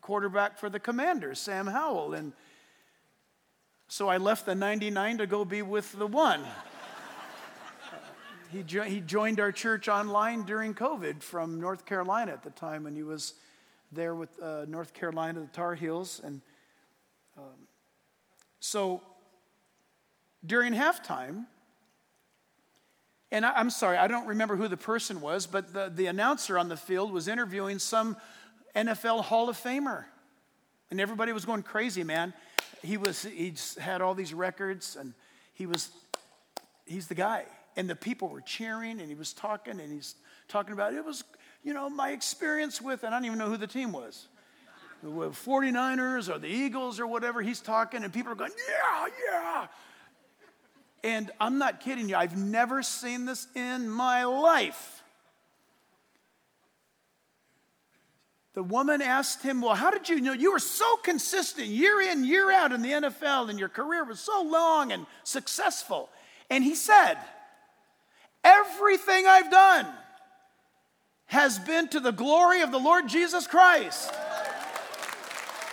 [0.00, 2.14] quarterback for the Commanders, Sam Howell.
[2.14, 2.32] And
[3.88, 6.44] so I left the 99 to go be with the one.
[8.52, 12.84] he, jo- he joined our church online during COVID from North Carolina at the time
[12.84, 13.34] when he was
[13.92, 16.20] there with uh, North Carolina, the Tar Heels.
[16.24, 16.40] And
[17.36, 17.66] um,
[18.60, 19.02] so
[20.44, 21.46] during halftime,
[23.32, 26.58] and I, am sorry, I don't remember who the person was, but the, the announcer
[26.58, 28.16] on the field was interviewing some
[28.74, 30.04] NFL Hall of Famer.
[30.90, 32.34] And everybody was going crazy, man.
[32.82, 35.14] He was, he had all these records, and
[35.54, 35.90] he was,
[36.86, 37.44] he's the guy.
[37.76, 40.16] And the people were cheering, and he was talking, and he's
[40.48, 41.22] talking about it was
[41.62, 44.28] you know, my experience with, and I don't even know who the team was.
[45.02, 49.66] The 49ers or the Eagles or whatever, he's talking, and people are going, yeah, yeah.
[51.02, 54.99] And I'm not kidding you, I've never seen this in my life.
[58.52, 60.32] The woman asked him, Well, how did you know?
[60.32, 64.18] You were so consistent year in, year out in the NFL, and your career was
[64.18, 66.08] so long and successful.
[66.48, 67.16] And he said,
[68.42, 69.86] Everything I've done
[71.26, 74.12] has been to the glory of the Lord Jesus Christ.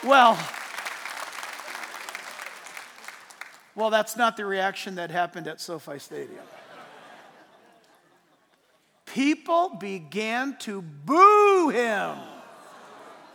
[0.03, 0.37] Well,
[3.75, 6.43] well, that's not the reaction that happened at SoFi Stadium.
[9.07, 12.17] People began to boo him.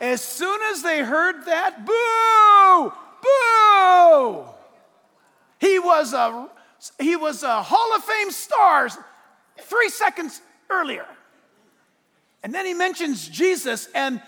[0.02, 4.44] As soon as they heard that, boo, boo.
[5.60, 6.50] He was a
[6.98, 8.88] he was a Hall of Fame star
[9.60, 11.06] 3 seconds earlier.
[12.42, 14.20] And then he mentions Jesus, and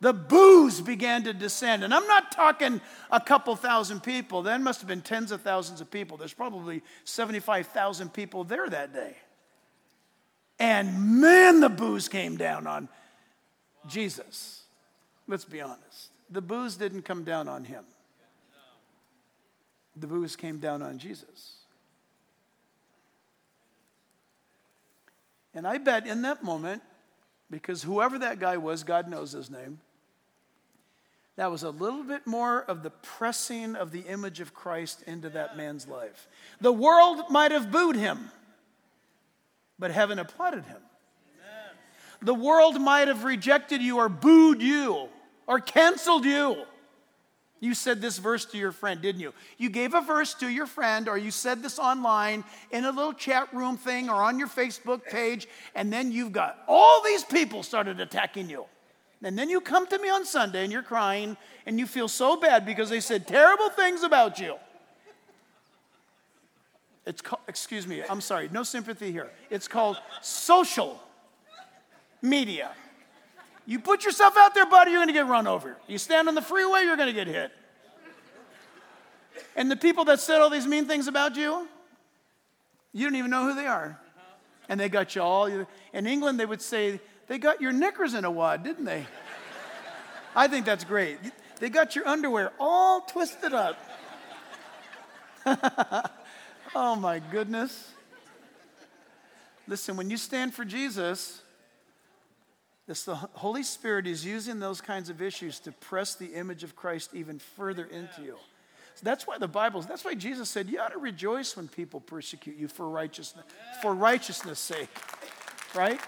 [0.00, 1.84] the boos began to descend.
[1.84, 2.80] And I'm not talking
[3.12, 4.42] a couple thousand people.
[4.42, 6.16] There must have been tens of thousands of people.
[6.16, 9.16] There's probably 75,000 people there that day.
[10.58, 12.88] And man, the boos came down on
[13.86, 14.55] Jesus.
[15.28, 16.10] Let's be honest.
[16.30, 17.84] The boos didn't come down on him,
[19.94, 21.54] the boos came down on Jesus.
[25.54, 26.82] And I bet in that moment,
[27.50, 29.80] because whoever that guy was, God knows his name,
[31.36, 35.30] that was a little bit more of the pressing of the image of Christ into
[35.30, 36.28] that man's life.
[36.60, 38.30] The world might have booed him,
[39.78, 40.80] but heaven applauded him.
[42.20, 45.08] The world might have rejected you or booed you
[45.46, 46.56] or canceled you.
[47.60, 49.32] You said this verse to your friend, didn't you?
[49.56, 53.14] You gave a verse to your friend, or you said this online in a little
[53.14, 57.62] chat room thing or on your Facebook page, and then you've got all these people
[57.62, 58.66] started attacking you.
[59.22, 62.36] And then you come to me on Sunday and you're crying and you feel so
[62.36, 64.56] bad because they said terrible things about you.
[67.06, 69.30] It's excuse me, I'm sorry, no sympathy here.
[69.48, 71.00] It's called social
[72.20, 72.72] media.
[73.66, 75.76] You put yourself out there, buddy, you're going to get run over.
[75.88, 77.50] You stand on the freeway, you're going to get hit.
[79.56, 81.66] And the people that said all these mean things about you,
[82.92, 83.98] you don't even know who they are.
[84.68, 85.46] And they got you all.
[85.92, 89.04] In England, they would say, they got your knickers in a wad, didn't they?
[90.36, 91.18] I think that's great.
[91.58, 93.76] They got your underwear all twisted up.
[96.74, 97.92] oh my goodness.
[99.66, 101.40] Listen, when you stand for Jesus,
[102.86, 106.76] this, the Holy Spirit is using those kinds of issues to press the image of
[106.76, 108.36] Christ even further into you.
[108.94, 112.00] So that's why the Bible, that's why Jesus said, you ought to rejoice when people
[112.00, 113.44] persecute you for righteousness,
[113.82, 114.88] for righteousness' sake.
[115.74, 116.00] Right?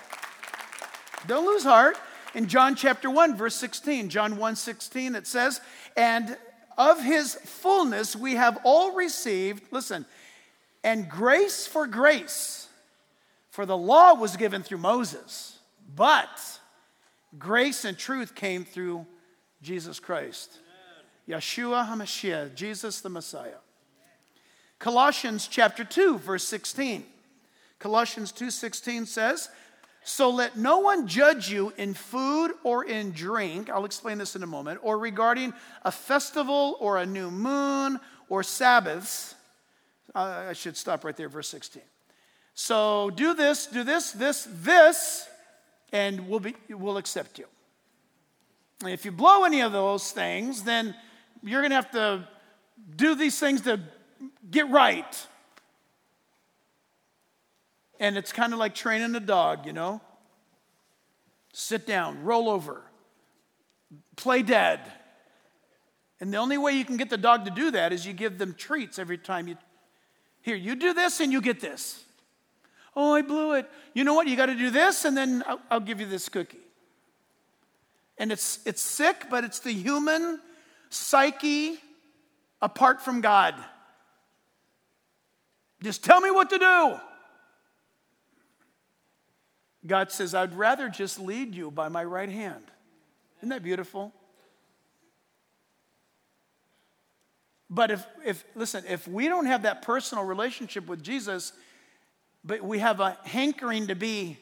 [1.27, 1.99] Don't lose heart.
[2.35, 5.61] In John chapter 1, verse 16, John 1 16, it says,
[5.97, 6.37] And
[6.77, 10.07] of his fullness we have all received, listen,
[10.85, 12.69] and grace for grace.
[13.51, 15.59] For the law was given through Moses,
[15.97, 16.58] but
[17.37, 19.07] grace and truth came through
[19.61, 20.59] Jesus Christ.
[21.29, 23.61] Yeshua HaMashiach, Jesus the Messiah.
[24.79, 27.05] Colossians chapter 2, verse 16.
[27.79, 29.49] Colossians 2:16 says,
[30.09, 33.69] so let no one judge you in food or in drink.
[33.69, 34.81] I'll explain this in a moment.
[34.83, 39.35] Or regarding a festival or a new moon or Sabbaths.
[40.15, 41.83] I should stop right there, verse 16.
[42.55, 45.29] So do this, do this, this, this,
[45.93, 47.47] and we'll, be, we'll accept you.
[48.83, 50.95] And if you blow any of those things, then
[51.43, 52.29] you're going to have to
[52.97, 53.81] do these things to
[54.51, 55.27] get right.
[58.01, 60.01] And it's kind of like training a dog, you know?
[61.53, 62.83] Sit down, roll over,
[64.17, 64.81] play dead.
[66.21, 68.39] And the only way you can get the dog to do that is you give
[68.39, 69.57] them treats every time you.
[70.41, 72.05] Here, you do this and you get this.
[72.97, 73.69] Oh, I blew it.
[73.95, 74.27] You know what?
[74.27, 76.59] You got to do this and then I'll, I'll give you this cookie.
[78.19, 80.41] And it's, it's sick, but it's the human
[80.91, 81.79] psyche
[82.61, 83.55] apart from God.
[85.83, 86.97] Just tell me what to do.
[89.87, 92.65] God says, I'd rather just lead you by my right hand.
[93.39, 94.13] Isn't that beautiful?
[97.71, 101.53] But if, if, listen, if we don't have that personal relationship with Jesus,
[102.49, 104.39] but we have a hankering to be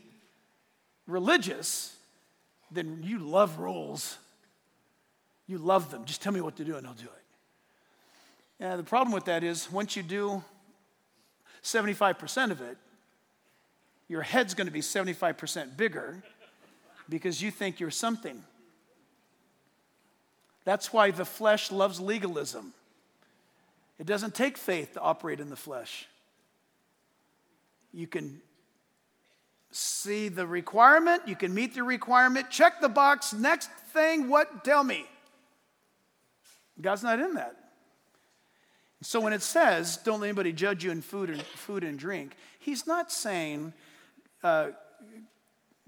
[1.09, 1.95] religious,
[2.71, 4.17] then you love rules.
[5.49, 6.05] You love them.
[6.05, 8.61] Just tell me what to do and I'll do it.
[8.61, 10.43] Yeah, the problem with that is once you do
[11.65, 12.79] 75% of it,
[14.09, 16.23] your head's going to be 75% bigger
[17.09, 18.41] because you think you're something.
[20.65, 22.73] That's why the flesh loves legalism.
[23.99, 26.07] It doesn't take faith to operate in the flesh.
[27.97, 28.43] You can
[29.71, 34.65] see the requirement, you can meet the requirement, check the box, next thing, what?
[34.65, 35.07] Tell me.
[36.79, 37.57] God's not in that.
[39.01, 42.37] So when it says, don't let anybody judge you in food and, food and drink,
[42.59, 43.73] he's not saying
[44.45, 44.69] uh,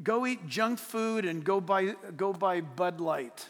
[0.02, 3.46] go eat junk food and go buy, go buy Bud Light.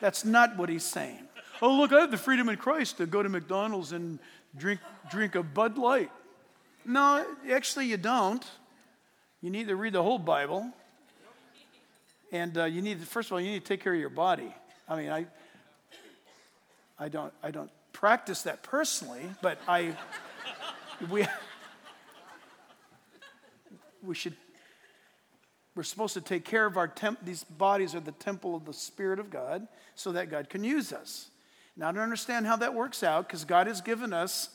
[0.00, 1.26] That's not what he's saying.
[1.60, 4.20] Oh, look, I have the freedom in Christ to go to McDonald's and
[4.56, 4.78] drink,
[5.10, 6.12] drink a Bud Light.
[6.84, 8.44] No, actually, you don't.
[9.40, 10.70] You need to read the whole Bible.
[12.32, 14.10] And uh, you need, to, first of all, you need to take care of your
[14.10, 14.52] body.
[14.88, 15.26] I mean, I,
[16.98, 19.96] I, don't, I don't practice that personally, but I,
[21.10, 21.26] we,
[24.02, 24.34] we should
[25.74, 28.72] we're supposed to take care of our temp these bodies are the temple of the
[28.72, 31.30] spirit of god so that god can use us
[31.76, 34.50] now to understand how that works out because god has given us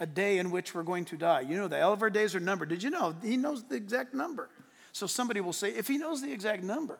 [0.00, 1.42] a day in which we're going to die.
[1.42, 2.68] You know that all of our days are numbered.
[2.68, 4.48] Did you know he knows the exact number?
[4.92, 6.98] So somebody will say, if he knows the exact number,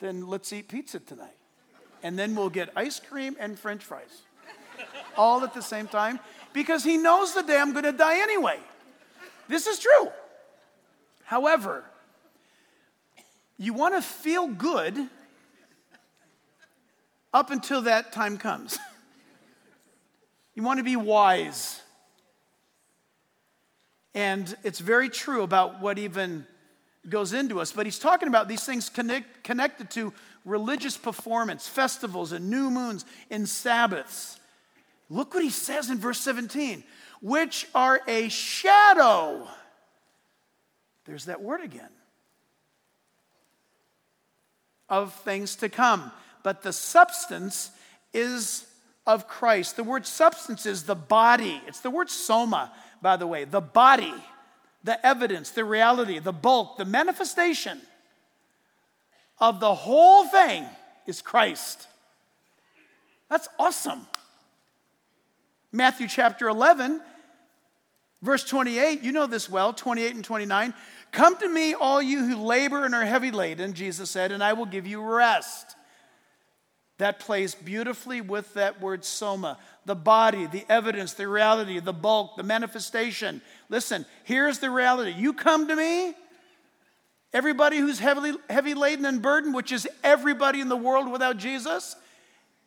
[0.00, 1.36] then let's eat pizza tonight.
[2.02, 4.22] And then we'll get ice cream and french fries
[5.16, 6.18] all at the same time
[6.52, 8.58] because he knows the day I'm going to die anyway.
[9.48, 10.10] This is true.
[11.24, 11.84] However,
[13.58, 15.08] you want to feel good
[17.32, 18.78] up until that time comes.
[20.54, 21.82] you want to be wise.
[24.14, 26.46] And it's very true about what even
[27.08, 27.72] goes into us.
[27.72, 30.12] But he's talking about these things connect, connected to
[30.44, 34.38] religious performance, festivals, and new moons, and Sabbaths.
[35.10, 36.84] Look what he says in verse 17,
[37.20, 39.46] which are a shadow.
[41.04, 41.90] There's that word again.
[44.88, 46.12] Of things to come.
[46.42, 47.70] But the substance
[48.12, 48.66] is
[49.06, 49.76] of Christ.
[49.76, 51.60] The word substance is the body.
[51.66, 52.72] It's the word soma
[53.04, 54.14] by the way, the body,
[54.82, 57.78] the evidence, the reality, the bulk, the manifestation
[59.38, 60.64] of the whole thing
[61.06, 61.86] is Christ.
[63.28, 64.06] That's awesome.
[65.70, 67.02] Matthew chapter 11,
[68.22, 70.72] verse 28, you know this well, 28 and 29.
[71.12, 74.54] Come to me, all you who labor and are heavy laden, Jesus said, and I
[74.54, 75.76] will give you rest.
[76.96, 82.36] That plays beautifully with that word soma the body, the evidence, the reality, the bulk,
[82.36, 83.42] the manifestation.
[83.68, 85.12] Listen, here's the reality.
[85.12, 86.14] You come to me,
[87.32, 91.96] everybody who's heavily, heavy laden and burdened, which is everybody in the world without Jesus,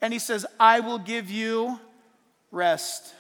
[0.02, 1.80] and he says, I will give you
[2.52, 3.14] rest.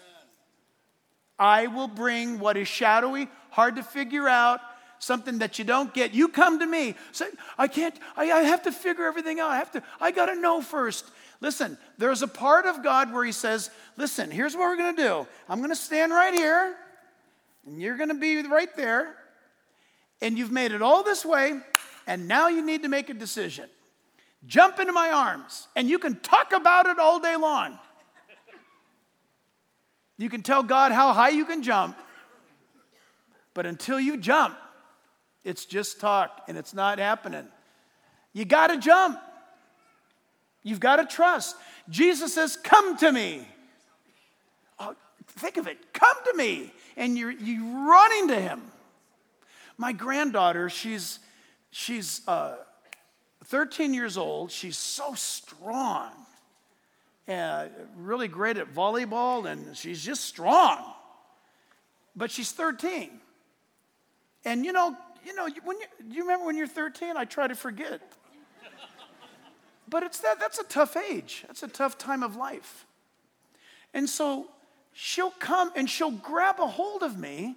[1.40, 4.60] I will bring what is shadowy, hard to figure out,
[5.00, 6.14] something that you don't get.
[6.14, 6.96] You come to me.
[7.12, 7.28] Say,
[7.58, 9.50] I can't, I, I have to figure everything out.
[9.52, 11.06] I have to, I got to know first.
[11.40, 15.02] Listen, there's a part of God where He says, Listen, here's what we're going to
[15.02, 15.28] do.
[15.50, 16.76] I'm going to stand right here,
[17.66, 19.16] and you're going to be right there,
[20.22, 21.60] and you've made it all this way,
[22.08, 23.70] and now you need to make a decision.
[24.46, 27.78] Jump into my arms, and you can talk about it all day long.
[30.18, 31.98] You can tell God how high you can jump,
[33.54, 34.58] but until you jump,
[35.48, 37.48] it's just talk and it's not happening.
[38.34, 39.18] You got to jump.
[40.62, 41.56] You've got to trust.
[41.90, 43.48] Jesus says, Come to me.
[44.78, 44.94] Oh,
[45.28, 45.94] think of it.
[45.94, 46.74] Come to me.
[46.98, 48.62] And you're, you're running to him.
[49.78, 51.20] My granddaughter, she's,
[51.72, 52.56] she's uh,
[53.46, 54.52] 13 years old.
[54.52, 56.10] She's so strong.
[57.26, 60.84] Uh, really great at volleyball, and she's just strong.
[62.16, 63.12] But she's 13.
[64.44, 67.18] And you know, you know, when you, you remember when you're 13?
[67.18, 68.02] I try to forget.
[69.90, 71.44] But it's that, that's a tough age.
[71.48, 72.86] That's a tough time of life.
[73.94, 74.48] And so
[74.94, 77.56] she'll come and she'll grab a hold of me.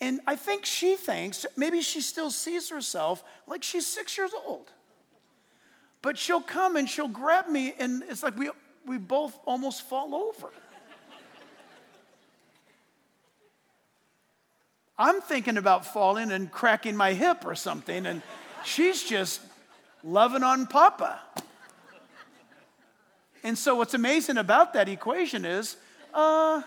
[0.00, 4.70] And I think she thinks, maybe she still sees herself like she's six years old.
[6.02, 8.50] But she'll come and she'll grab me, and it's like we,
[8.86, 10.50] we both almost fall over.
[14.98, 18.22] I'm thinking about falling and cracking my hip or something, and
[18.64, 19.40] she's just
[20.02, 21.20] loving on Papa.
[23.44, 25.76] And so, what's amazing about that equation is
[26.14, 26.62] uh,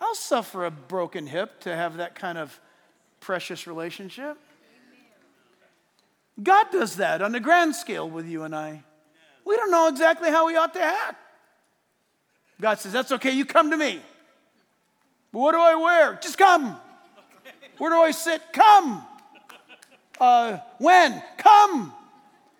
[0.00, 2.58] I'll suffer a broken hip to have that kind of
[3.20, 4.38] precious relationship.
[6.42, 8.82] God does that on a grand scale with you and I.
[9.44, 11.16] We don't know exactly how we ought to act.
[12.60, 14.00] God says, That's okay, you come to me.
[15.32, 16.18] But what do I wear?
[16.20, 16.80] Just come.
[17.78, 18.42] Where do I sit?
[18.52, 19.04] Come.
[20.20, 21.22] Uh, when?
[21.38, 21.92] Come.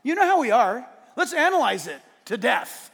[0.03, 0.87] You know how we are.
[1.17, 2.91] Let's analyze it to death.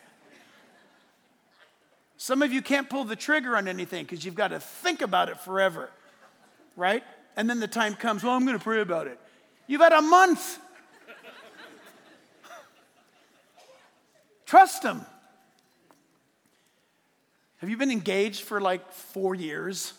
[2.16, 5.28] Some of you can't pull the trigger on anything because you've got to think about
[5.28, 5.90] it forever,
[6.76, 7.02] right?
[7.36, 9.18] And then the time comes, well, I'm going to pray about it.
[9.66, 10.58] You've had a month.
[14.46, 15.00] Trust Him.
[17.58, 19.92] Have you been engaged for like four years?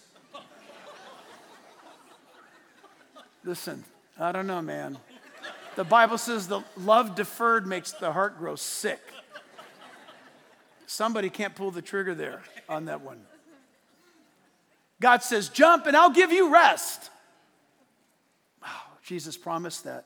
[3.43, 3.83] Listen,
[4.19, 4.97] I don't know, man.
[5.75, 9.01] The Bible says the love deferred makes the heart grow sick.
[10.85, 13.21] Somebody can't pull the trigger there on that one.
[15.01, 17.09] God says, Jump and I'll give you rest.
[18.63, 20.05] Oh, Jesus promised that.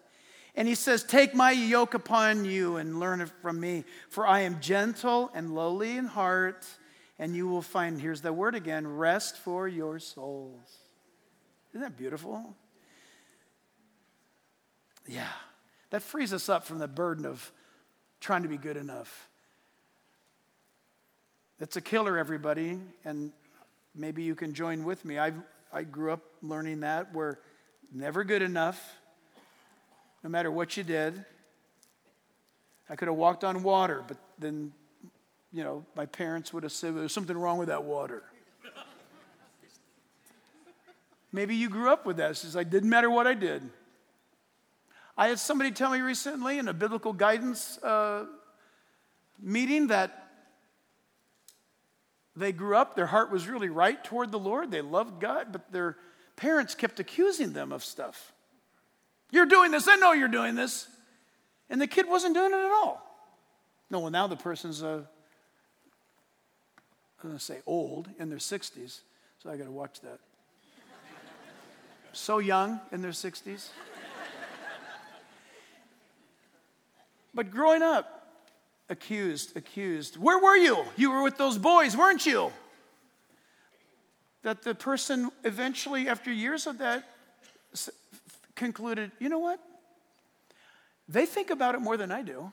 [0.56, 4.42] And he says, Take my yoke upon you and learn it from me, for I
[4.42, 6.66] am gentle and lowly in heart,
[7.20, 10.78] and you will find, here's the word again, rest for your souls.
[11.72, 12.56] Isn't that beautiful?
[15.08, 15.28] Yeah,
[15.89, 17.51] that frees us up from the burden of
[18.20, 19.30] trying to be good enough.
[21.60, 23.32] It's a killer, everybody, and
[23.95, 25.18] maybe you can join with me.
[25.18, 25.32] I,
[25.72, 27.38] I grew up learning that we're
[27.93, 28.95] never good enough,
[30.24, 31.26] no matter what you did.
[32.89, 34.72] I could have walked on water, but then,
[35.51, 38.24] you know, my parents would have said there's something wrong with that water.
[41.32, 42.32] Maybe you grew up with that.
[42.32, 43.64] It's like, didn't matter what I did.
[45.18, 48.26] I had somebody tell me recently in a biblical guidance uh,
[49.41, 50.28] meeting that
[52.36, 55.72] they grew up, their heart was really right toward the Lord, they loved God, but
[55.72, 55.97] their
[56.36, 58.32] parents kept accusing them of stuff.
[59.32, 60.88] You're doing this, I know you're doing this.
[61.70, 63.03] And the kid wasn't doing it at all.
[63.89, 65.01] No, well, now the person's, uh,
[67.22, 69.01] I'm going to say old, in their 60s,
[69.39, 70.20] so I got to watch that.
[72.13, 73.70] so young in their 60s.
[77.38, 78.28] But growing up,
[78.90, 80.18] accused, accused.
[80.18, 80.84] Where were you?
[80.96, 82.52] You were with those boys, weren't you?
[84.42, 87.04] That the person eventually, after years of that,
[88.56, 89.60] concluded, you know what?
[91.08, 92.52] They think about it more than I do.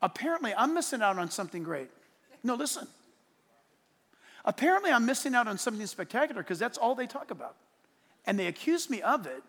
[0.00, 1.90] Apparently, I'm missing out on something great.
[2.42, 2.88] No, listen.
[4.46, 7.54] Apparently, I'm missing out on something spectacular because that's all they talk about.
[8.24, 9.42] And they accuse me of it.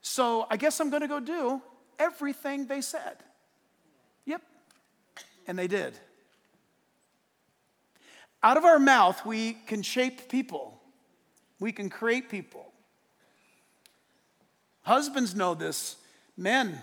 [0.00, 1.62] So I guess I'm going to go do
[1.98, 3.16] everything they said.
[4.24, 4.42] Yep.
[5.46, 5.98] And they did.
[8.42, 10.80] Out of our mouth, we can shape people,
[11.60, 12.66] we can create people.
[14.82, 15.96] Husbands know this.
[16.36, 16.80] Men,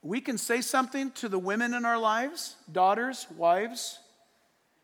[0.00, 3.98] we can say something to the women in our lives, daughters, wives.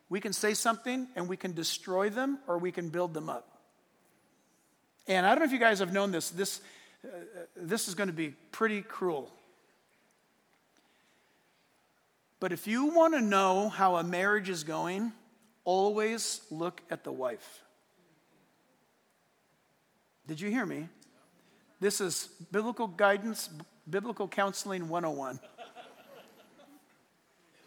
[0.09, 3.59] We can say something and we can destroy them or we can build them up.
[5.07, 6.31] And I don't know if you guys have known this.
[6.31, 6.61] This,
[7.05, 7.09] uh,
[7.57, 9.31] this is going to be pretty cruel.
[12.41, 15.13] But if you want to know how a marriage is going,
[15.65, 17.63] always look at the wife.
[20.27, 20.89] Did you hear me?
[21.81, 23.51] This is biblical guidance,
[23.89, 25.41] biblical counseling 101.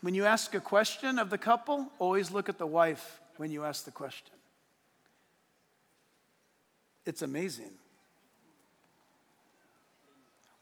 [0.02, 3.64] When you ask a question of the couple, always look at the wife when you
[3.64, 4.34] ask the question.
[7.06, 7.72] It's amazing.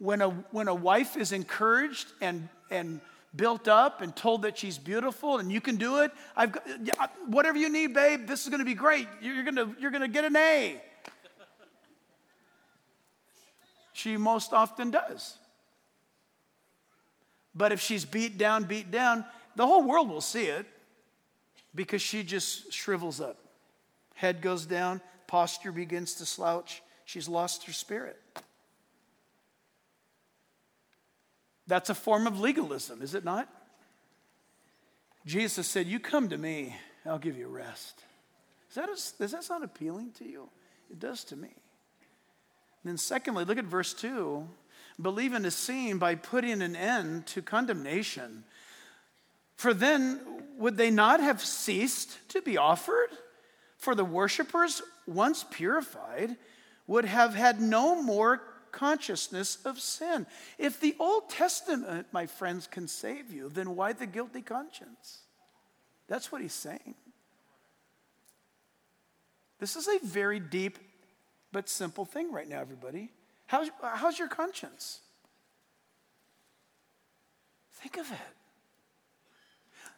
[0.02, 3.02] When a, when a wife is encouraged and, and
[3.36, 7.60] built up and told that she's beautiful and you can do it, I've got, whatever
[7.60, 9.08] you need, babe, this is going to be great.
[9.22, 10.82] You're going you're going to get an A.
[13.94, 15.38] She most often does.
[17.54, 19.24] But if she's beat down, beat down,
[19.56, 20.66] the whole world will see it
[21.76, 23.38] because she just shrivels up.
[24.16, 26.82] Head goes down, posture begins to slouch.
[27.06, 28.20] She's lost her spirit.
[31.72, 33.48] That's a form of legalism, is it not?
[35.26, 38.04] Jesus said, You come to me, I'll give you rest.
[38.68, 40.50] Is that a, does that sound appealing to you?
[40.90, 41.48] It does to me.
[41.48, 41.54] And
[42.84, 44.46] then, secondly, look at verse 2.
[45.02, 48.44] Believing is seen by putting an end to condemnation.
[49.56, 50.20] For then,
[50.58, 53.12] would they not have ceased to be offered?
[53.78, 56.36] For the worshippers, once purified,
[56.86, 58.42] would have had no more
[58.72, 60.26] consciousness of sin.
[60.58, 65.20] If the Old Testament, my friends, can save you, then why the guilty conscience?
[66.08, 66.96] That's what he's saying.
[69.60, 70.80] This is a very deep
[71.52, 73.12] but simple thing right now, everybody.
[73.46, 75.02] How's, how's your conscience?
[77.74, 78.18] Think of it.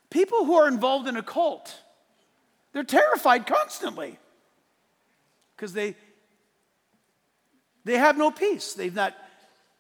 [0.10, 1.76] People who are involved in a cult,
[2.72, 4.18] they're terrified constantly
[5.56, 5.96] because they,
[7.86, 8.74] they have no peace.
[8.74, 9.14] They've not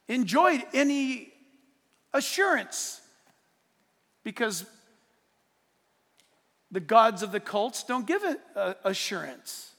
[0.08, 1.32] enjoyed any
[2.14, 3.01] assurance
[4.24, 4.66] because
[6.72, 8.24] the gods of the cults don't give
[8.84, 9.74] assurance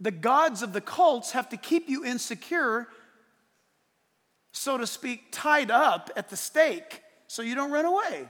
[0.00, 2.88] the gods of the cults have to keep you insecure,
[4.52, 8.26] so to speak, tied up at the stake so you don't run away.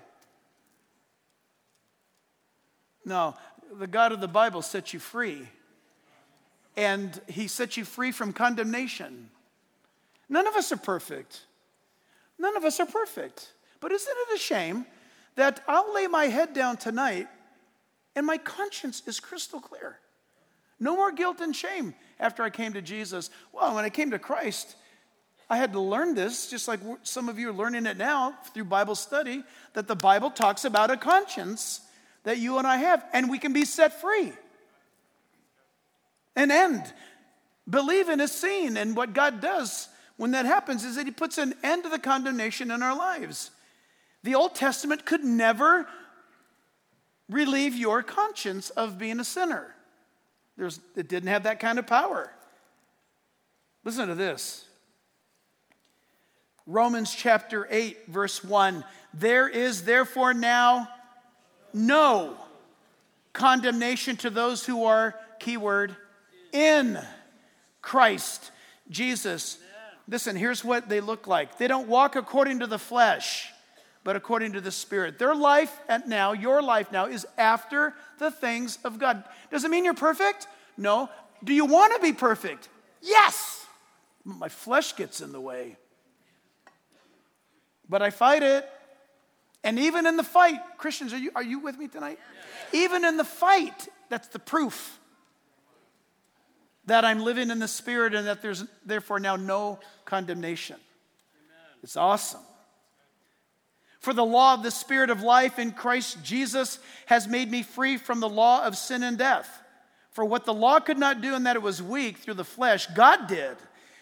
[3.04, 3.36] No,
[3.78, 5.48] the God of the Bible sets you free.
[6.80, 9.28] And he sets you free from condemnation.
[10.30, 11.42] None of us are perfect.
[12.38, 13.52] None of us are perfect.
[13.80, 14.86] But isn't it a shame
[15.34, 17.28] that I'll lay my head down tonight
[18.16, 19.98] and my conscience is crystal clear?
[20.78, 23.28] No more guilt and shame after I came to Jesus.
[23.52, 24.74] Well, when I came to Christ,
[25.50, 28.64] I had to learn this, just like some of you are learning it now through
[28.64, 31.82] Bible study, that the Bible talks about a conscience
[32.22, 34.32] that you and I have, and we can be set free.
[36.40, 36.90] An end.
[37.68, 41.52] Believing is seen, and what God does when that happens is that He puts an
[41.62, 43.50] end to the condemnation in our lives.
[44.22, 45.86] The Old Testament could never
[47.28, 49.74] relieve your conscience of being a sinner.
[50.56, 52.32] There's, it didn't have that kind of power.
[53.84, 54.64] Listen to this
[56.66, 58.82] Romans chapter 8, verse 1.
[59.12, 60.88] There is therefore now
[61.74, 62.34] no
[63.34, 65.96] condemnation to those who are, keyword,
[66.52, 66.98] in
[67.82, 68.50] Christ
[68.90, 69.58] Jesus.
[70.08, 71.58] Listen, here's what they look like.
[71.58, 73.50] They don't walk according to the flesh,
[74.02, 75.18] but according to the Spirit.
[75.18, 79.24] Their life at now, your life now, is after the things of God.
[79.50, 80.48] Does it mean you're perfect?
[80.76, 81.08] No.
[81.44, 82.68] Do you want to be perfect?
[83.00, 83.64] Yes.
[84.24, 85.76] My flesh gets in the way.
[87.88, 88.68] But I fight it.
[89.62, 92.18] And even in the fight, Christians, are you, are you with me tonight?
[92.72, 94.99] Even in the fight, that's the proof
[96.90, 100.76] that I'm living in the Spirit and that there's therefore now no condemnation.
[100.76, 101.78] Amen.
[101.82, 102.40] It's awesome.
[104.00, 107.96] For the law of the Spirit of life in Christ Jesus has made me free
[107.96, 109.48] from the law of sin and death.
[110.12, 112.86] For what the law could not do in that it was weak through the flesh,
[112.88, 113.56] God did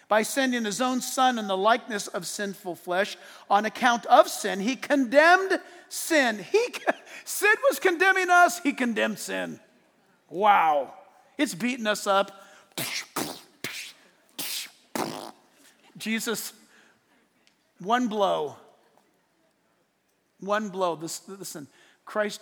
[0.07, 3.15] by sending his own son in the likeness of sinful flesh
[3.49, 4.59] on account of sin.
[4.59, 6.39] He condemned sin.
[6.39, 6.65] He,
[7.25, 9.59] sin was condemning us, he condemned sin.
[10.27, 10.95] Wow.
[11.37, 12.31] It's beating us up.
[15.97, 16.53] Jesus,
[17.79, 18.55] one blow,
[20.39, 20.95] one blow.
[20.95, 21.67] This, listen,
[22.05, 22.41] Christ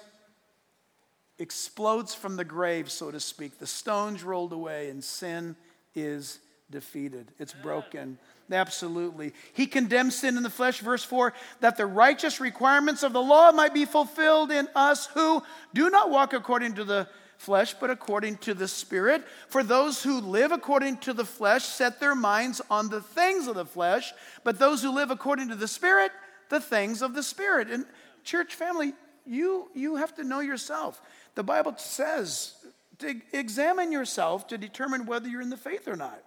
[1.40, 3.60] explodes from the grave, so to speak.
[3.60, 5.56] The stones rolled away, and sin
[5.96, 7.32] is defeated.
[7.40, 8.18] It's broken.
[8.52, 9.34] Absolutely.
[9.54, 13.52] He condemns sin in the flesh, verse 4, that the righteous requirements of the law
[13.52, 17.08] might be fulfilled in us who do not walk according to the
[17.38, 19.24] flesh, but according to the Spirit.
[19.48, 23.56] For those who live according to the flesh set their minds on the things of
[23.56, 24.14] the flesh,
[24.44, 26.12] but those who live according to the Spirit,
[26.50, 27.70] the things of the Spirit.
[27.70, 27.86] And
[28.24, 28.94] church family,
[29.26, 31.02] you, you have to know yourself.
[31.36, 32.54] The Bible says
[33.00, 36.20] to examine yourself to determine whether you're in the faith or not.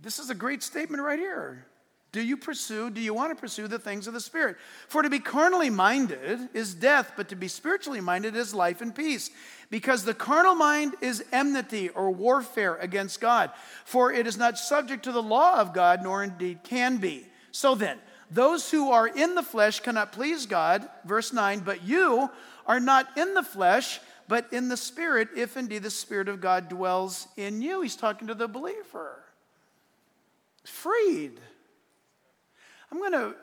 [0.00, 1.66] This is a great statement right here.
[2.12, 4.56] Do you pursue, do you want to pursue the things of the Spirit?
[4.88, 8.94] For to be carnally minded is death, but to be spiritually minded is life and
[8.94, 9.30] peace.
[9.68, 13.50] Because the carnal mind is enmity or warfare against God,
[13.84, 17.26] for it is not subject to the law of God, nor indeed can be.
[17.50, 17.98] So then,
[18.30, 22.30] those who are in the flesh cannot please God, verse 9, but you
[22.66, 26.68] are not in the flesh, but in the Spirit, if indeed the Spirit of God
[26.68, 27.82] dwells in you.
[27.82, 29.22] He's talking to the believer.
[30.64, 31.40] Freed.
[32.90, 33.34] I'm going to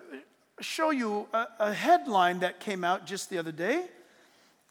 [0.62, 3.86] show you a, a, headline that came out just the other day.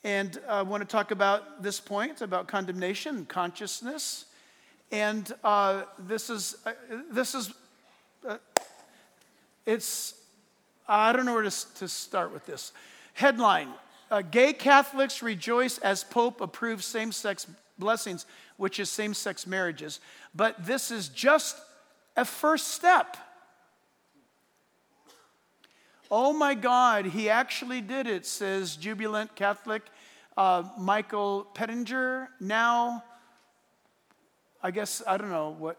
[0.03, 4.25] And I want to talk about this point about condemnation consciousness.
[4.91, 6.73] And uh, this is, uh,
[7.11, 7.53] this is,
[8.27, 8.39] uh,
[9.67, 10.15] it's,
[10.89, 12.73] I don't know where to, to start with this.
[13.15, 13.69] Headline
[14.31, 17.47] Gay Catholics rejoice as Pope approves same sex
[17.79, 18.27] blessings,
[18.59, 20.01] which is same sex marriages.
[20.35, 21.57] But this is just
[22.15, 23.17] a first step.
[26.15, 29.81] Oh my God, he actually did it, says jubilant Catholic
[30.37, 32.29] uh, Michael Pettinger.
[32.39, 33.03] Now,
[34.63, 35.79] I guess, I don't know what,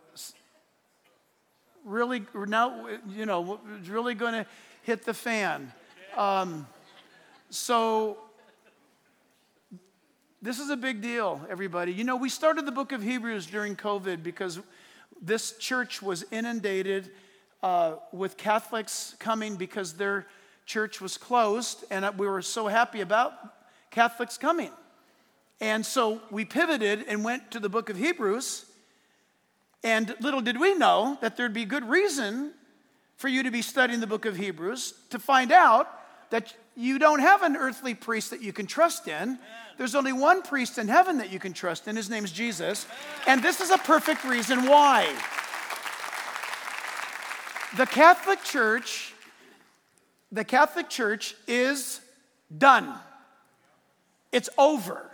[1.85, 4.47] really, now, you know, it's really going to
[4.81, 5.71] hit the fan.
[6.17, 6.65] Um,
[7.51, 8.17] so,
[10.41, 11.93] this is a big deal, everybody.
[11.93, 14.59] You know, we started the book of Hebrews during COVID because
[15.21, 17.11] this church was inundated
[17.63, 20.27] uh, with Catholics coming because their
[20.65, 23.33] church was closed, and we were so happy about
[23.89, 24.69] Catholics coming.
[25.61, 28.65] And so we pivoted and went to the book of Hebrews.
[29.83, 32.51] And little did we know that there'd be good reason
[33.15, 35.87] for you to be studying the book of Hebrews to find out
[36.31, 39.37] that you don't have an earthly priest that you can trust in.
[39.77, 41.95] There's only one priest in heaven that you can trust in.
[41.95, 42.87] His name's Jesus.
[43.27, 45.13] And this is a perfect reason why.
[47.75, 49.13] The Catholic Church,
[50.31, 52.01] the Catholic Church is
[52.55, 52.93] done.
[54.31, 55.09] It's over.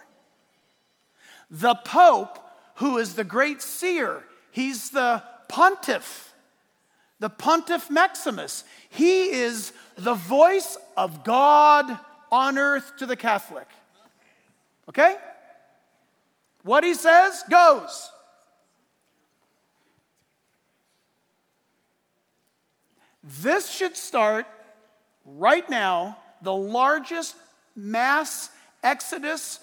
[1.50, 2.38] The Pope,
[2.76, 6.34] who is the great seer, he's the pontiff,
[7.20, 8.66] the Pontiff Maximus.
[8.90, 11.98] He is the voice of God
[12.30, 13.68] on earth to the Catholic.
[14.90, 15.16] Okay?
[16.64, 18.12] What he says goes.
[23.42, 24.48] This should start
[25.24, 27.36] right now the largest
[27.76, 28.50] mass
[28.82, 29.60] exodus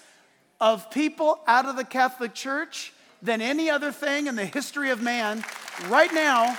[0.61, 5.01] of people out of the Catholic Church than any other thing in the history of
[5.01, 5.43] man.
[5.89, 6.57] Right now,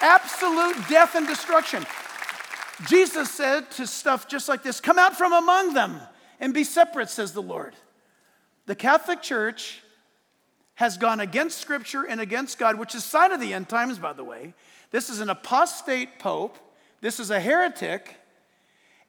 [0.00, 1.84] absolute death and destruction.
[2.86, 6.00] Jesus said to stuff just like this Come out from among them
[6.38, 7.74] and be separate, says the Lord.
[8.64, 9.82] The Catholic Church
[10.76, 14.14] has gone against Scripture and against God, which is sign of the end times, by
[14.14, 14.54] the way.
[14.90, 16.58] This is an apostate pope.
[17.00, 18.16] This is a heretic.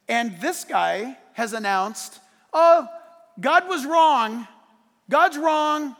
[0.07, 2.19] And this guy has announced,
[2.53, 2.87] oh,
[3.39, 4.47] God was wrong.
[5.09, 5.95] God's wrong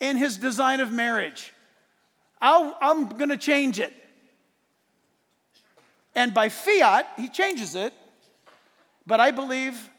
[0.00, 1.52] in his design of marriage.
[2.40, 3.92] i am going to change it.
[6.14, 7.92] And by fiat, he changes it.
[9.06, 9.90] But I believe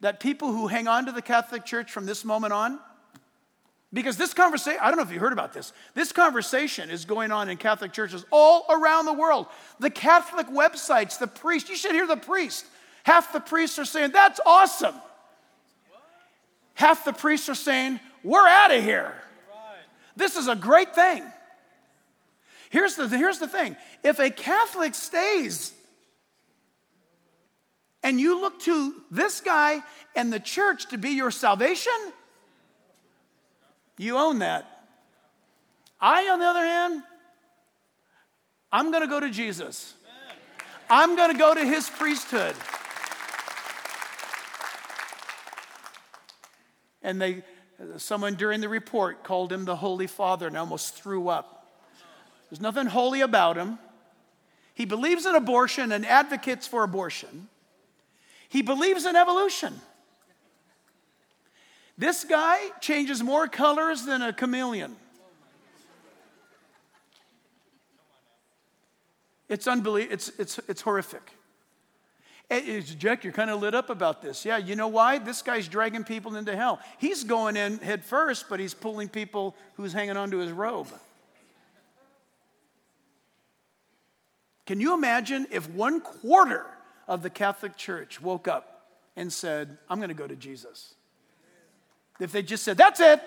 [0.00, 2.78] that people who hang on to the Catholic Church from this moment on,
[3.92, 7.32] because this conversation, I don't know if you heard about this, this conversation is going
[7.32, 9.46] on in Catholic churches all around the world.
[9.80, 12.66] The Catholic websites, the priest, you should hear the priest.
[13.04, 14.94] Half the priests are saying, That's awesome.
[16.74, 19.14] Half the priests are saying, We're out of here.
[20.16, 21.24] This is a great thing.
[22.70, 25.72] Here's the, here's the thing if a Catholic stays
[28.02, 29.82] and you look to this guy
[30.14, 31.92] and the church to be your salvation,
[33.98, 34.64] you own that.
[36.00, 37.02] I, on the other hand,
[38.70, 39.94] I'm going to go to Jesus.
[40.88, 42.54] I'm going to go to his priesthood.
[47.02, 47.42] And they,
[47.96, 51.66] someone during the report called him the Holy Father and almost threw up.
[52.50, 53.78] There's nothing holy about him.
[54.74, 57.48] He believes in abortion and advocates for abortion.
[58.48, 59.80] He believes in evolution.
[61.98, 64.94] This guy changes more colors than a chameleon.
[69.48, 70.14] It's unbelievable.
[70.14, 71.32] It's, it's, it's horrific.
[72.48, 74.44] It's, Jack, you're kind of lit up about this.
[74.44, 75.18] Yeah, you know why?
[75.18, 76.80] This guy's dragging people into hell.
[76.98, 80.88] He's going in head first, but he's pulling people who's hanging onto his robe.
[84.66, 86.64] Can you imagine if one quarter
[87.08, 88.86] of the Catholic Church woke up
[89.16, 90.94] and said, I'm going to go to Jesus.
[92.20, 93.20] If they just said, That's it,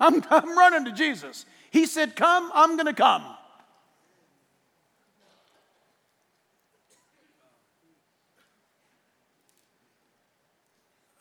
[0.00, 1.46] I'm, I'm running to Jesus.
[1.70, 3.24] He said, Come, I'm going to come.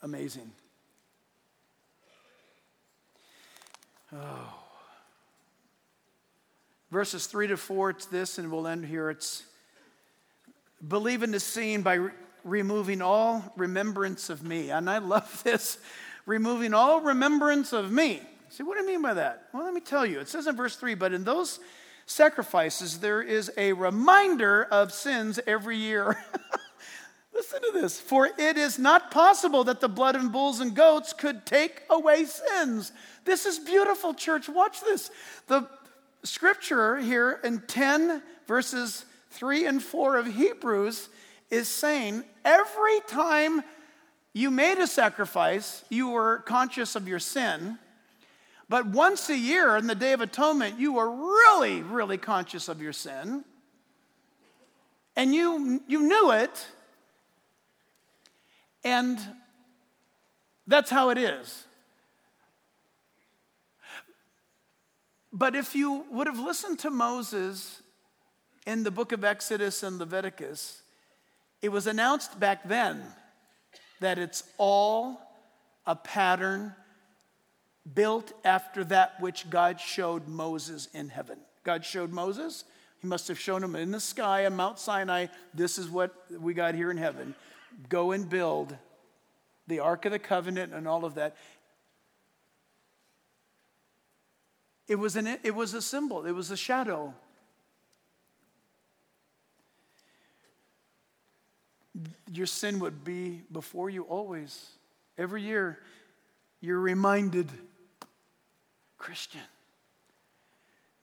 [0.02, 0.52] Amazing.
[4.14, 4.54] Oh.
[6.92, 9.10] Verses 3 to 4, it's this, and we'll end here.
[9.10, 9.44] It's
[10.86, 12.12] Believe in the scene by re-
[12.44, 14.70] removing all remembrance of me.
[14.70, 15.78] And I love this
[16.26, 18.22] removing all remembrance of me.
[18.50, 19.48] See, what do I mean by that?
[19.54, 20.20] Well, let me tell you.
[20.20, 21.60] It says in verse 3 But in those
[22.06, 26.18] sacrifices, there is a reminder of sins every year.
[27.34, 28.00] Listen to this.
[28.00, 32.26] For it is not possible that the blood of bulls and goats could take away
[32.26, 32.92] sins.
[33.26, 34.48] This is beautiful, church.
[34.48, 35.10] Watch this.
[35.48, 35.68] The
[36.24, 41.10] scripture here in 10 verses 3 and 4 of Hebrews
[41.50, 43.64] is saying every time
[44.34, 47.78] you made a sacrifice, you were conscious of your sin.
[48.68, 52.82] But once a year, in the Day of Atonement, you were really, really conscious of
[52.82, 53.46] your sin.
[55.16, 56.66] And you, you knew it.
[58.84, 59.20] And
[60.66, 61.66] that's how it is.
[65.32, 67.84] But if you would have listened to Moses
[68.66, 70.82] in the book of Exodus and Leviticus,
[71.62, 73.04] it was announced back then
[74.04, 75.22] that it's all
[75.86, 76.74] a pattern
[77.94, 81.38] built after that which God showed Moses in heaven.
[81.64, 82.66] God showed Moses,
[83.00, 86.54] he must have shown him in the sky on Mount Sinai, this is what we
[86.54, 87.34] got here in heaven.
[87.88, 88.76] Go and build
[89.68, 91.38] the Ark of the Covenant and all of that.
[94.90, 97.14] It was, an, it was a symbol, it was a shadow
[102.38, 104.70] your sin would be before you always.
[105.18, 105.80] Every year,
[106.62, 107.48] you're reminded,
[108.98, 109.42] Christian,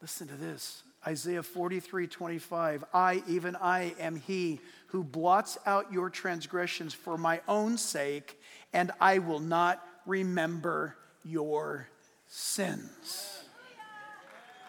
[0.01, 0.83] listen to this.
[1.07, 2.85] Isaiah 43 25.
[2.93, 8.39] I, even I, am he who blots out your transgressions for my own sake,
[8.73, 11.89] and I will not remember your
[12.27, 13.45] sins.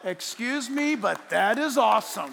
[0.04, 2.32] Excuse me, but that is awesome.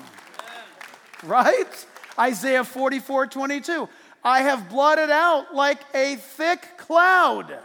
[1.23, 1.87] Right?
[2.19, 3.89] Isaiah 44 22.
[4.23, 7.59] I have blotted out like a thick cloud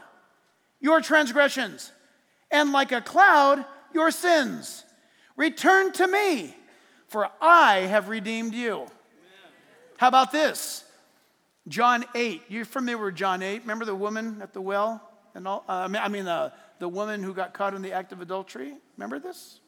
[0.83, 1.91] your transgressions,
[2.51, 4.83] and like a cloud your sins.
[5.37, 6.55] Return to me,
[7.07, 8.73] for I have redeemed you.
[8.73, 8.89] Amen.
[9.97, 10.83] How about this?
[11.69, 12.41] John 8.
[12.49, 13.61] You're familiar with John 8?
[13.61, 15.01] Remember the woman at the well?
[15.33, 16.49] And all, uh, I mean, uh,
[16.79, 18.73] the woman who got caught in the act of adultery?
[18.97, 19.61] Remember this?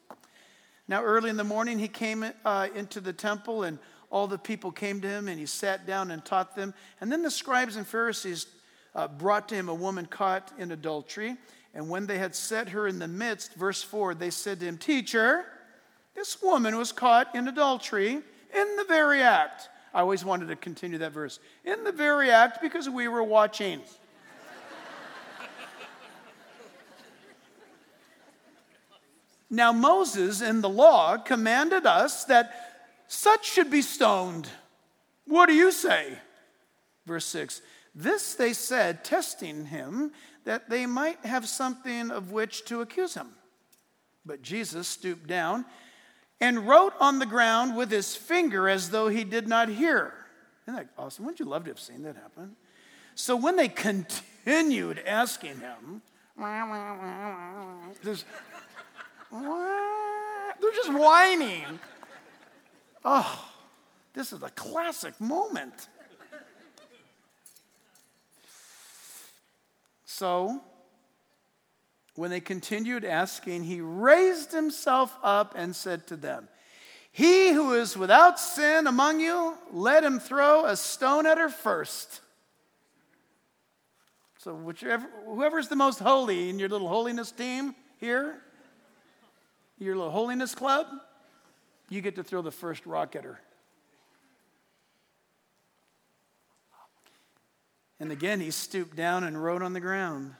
[0.86, 3.78] Now, early in the morning, he came uh, into the temple and
[4.10, 6.74] all the people came to him and he sat down and taught them.
[7.00, 8.46] And then the scribes and Pharisees
[8.94, 11.36] uh, brought to him a woman caught in adultery.
[11.74, 14.78] And when they had set her in the midst, verse 4, they said to him,
[14.78, 15.44] Teacher,
[16.14, 19.68] this woman was caught in adultery in the very act.
[19.92, 21.38] I always wanted to continue that verse.
[21.64, 23.80] In the very act because we were watching.
[29.50, 32.65] now, Moses in the law commanded us that
[33.08, 34.48] such should be stoned.
[35.26, 36.18] What do you say?
[37.06, 37.62] Verse 6
[37.94, 40.12] This they said, testing him,
[40.44, 43.28] that they might have something of which to accuse him.
[44.24, 45.64] But Jesus stooped down
[46.40, 50.12] and wrote on the ground with his finger as though he did not hear.
[50.66, 51.24] Isn't that awesome?
[51.24, 52.56] Wouldn't you love to have seen that happen?
[53.14, 56.02] So when they continued asking him,
[58.02, 58.24] there's,
[59.32, 61.78] they're just whining.
[63.08, 63.48] Oh,
[64.14, 65.88] this is a classic moment.
[70.04, 70.60] So,
[72.16, 76.48] when they continued asking, he raised himself up and said to them,
[77.12, 82.22] He who is without sin among you, let him throw a stone at her first.
[84.38, 88.40] So, whichever, whoever's the most holy in your little holiness team here,
[89.78, 90.86] your little holiness club,
[91.88, 93.40] you get to throw the first rock at her.
[97.98, 100.34] And again, he stooped down and wrote on the ground.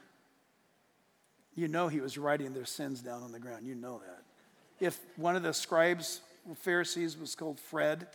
[1.55, 3.65] You know he was writing their sins down on the ground.
[3.65, 4.85] You know that.
[4.85, 6.21] If one of the scribes,
[6.57, 8.07] Pharisees, was called Fred,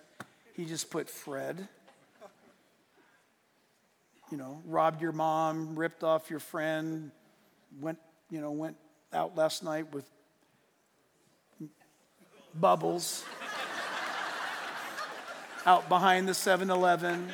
[0.55, 1.67] he just put Fred.
[4.31, 7.11] You know, robbed your mom, ripped off your friend,
[7.81, 7.99] went,
[8.31, 8.77] you know, went
[9.13, 10.09] out last night with
[12.55, 13.25] bubbles
[15.67, 17.31] out behind the 7 Eleven.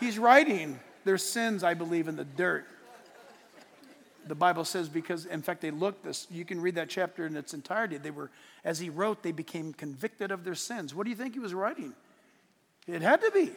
[0.00, 2.66] He's writing their sins, I believe, in the dirt.
[4.26, 6.28] The Bible says because, in fact, they looked this.
[6.30, 7.98] You can read that chapter in its entirety.
[7.98, 8.30] They were,
[8.64, 10.94] as he wrote, they became convicted of their sins.
[10.94, 11.92] What do you think he was writing?
[12.86, 13.50] It had to be.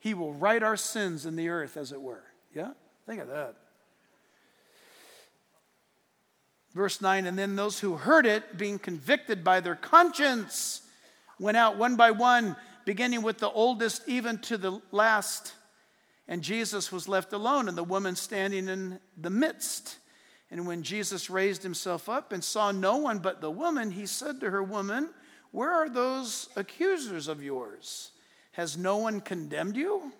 [0.00, 2.22] He will write our sins in the earth, as it were.
[2.54, 2.72] Yeah?
[3.06, 3.54] Think of that.
[6.78, 10.82] Verse 9, and then those who heard it, being convicted by their conscience,
[11.40, 12.54] went out one by one
[12.84, 15.54] beginning with the oldest even to the last.
[16.28, 19.96] And Jesus was left alone, and the woman standing in the midst.
[20.52, 24.38] And when Jesus raised himself up and saw no one but the woman, he said
[24.38, 25.10] to her, Woman,
[25.50, 28.12] where are those accusers of yours?
[28.52, 30.12] Has no one condemned you?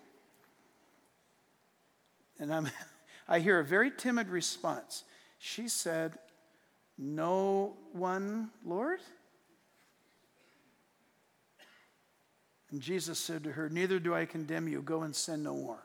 [2.37, 2.69] And I'm,
[3.29, 5.05] I hear a very timid response.
[5.37, 6.17] She said,
[7.01, 8.99] No one, Lord?
[12.71, 14.81] And Jesus said to her, Neither do I condemn you.
[14.81, 15.81] Go and sin no more.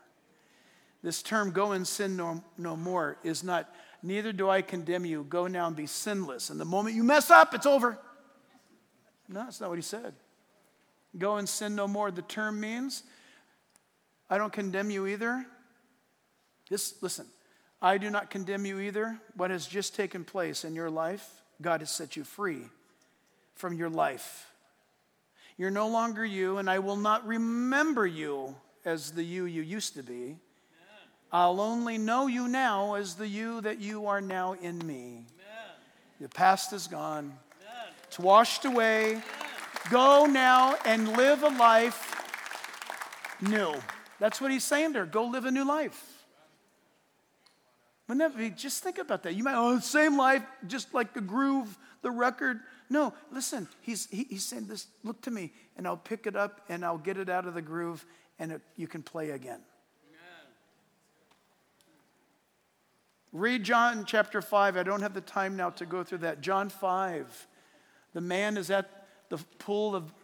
[1.04, 5.22] This term, go and sin no, no more, is not, neither do I condemn you.
[5.22, 6.50] Go now and be sinless.
[6.50, 7.96] And the moment you mess up, it's over.
[9.28, 10.14] No, that's not what he said.
[11.16, 12.10] Go and sin no more.
[12.10, 13.04] The term means,
[14.28, 15.46] I don't condemn you either.
[16.68, 17.26] This, listen,
[17.84, 19.20] I do not condemn you either.
[19.36, 21.28] What has just taken place in your life,
[21.62, 22.62] God has set you free
[23.54, 24.50] from your life
[25.56, 29.94] you're no longer you, and I will not remember you as the you you used
[29.94, 30.36] to be.
[31.32, 35.26] I'll only know you now as the you that you are now in me.
[36.20, 37.32] The past is gone,
[38.04, 39.22] it's washed away.
[39.90, 42.10] Go now and live a life
[43.40, 43.74] new.
[44.18, 45.04] That's what he's saying there.
[45.04, 46.13] Go live a new life.
[48.14, 49.34] Wouldn't that be, just think about that.
[49.34, 52.60] You might, oh, same life, just like the groove, the record.
[52.88, 56.60] No, listen, he's, he, he's saying this, look to me, and I'll pick it up
[56.68, 58.06] and I'll get it out of the groove,
[58.38, 59.58] and it, you can play again.
[60.06, 60.46] Amen.
[63.32, 64.76] Read John chapter 5.
[64.76, 66.40] I don't have the time now to go through that.
[66.40, 67.48] John 5.
[68.12, 70.14] The man is at the pool of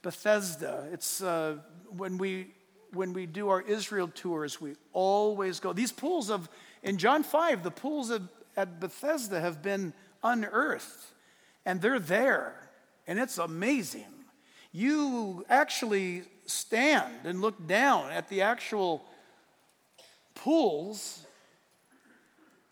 [0.00, 0.88] Bethesda.
[0.94, 1.56] It's uh,
[1.94, 2.54] when we
[2.94, 5.74] when we do our Israel tours, we always go.
[5.74, 6.48] These pools of
[6.82, 11.06] in John 5, the pools of, at Bethesda have been unearthed
[11.64, 12.54] and they're there,
[13.06, 14.06] and it's amazing.
[14.72, 19.04] You actually stand and look down at the actual
[20.34, 21.26] pools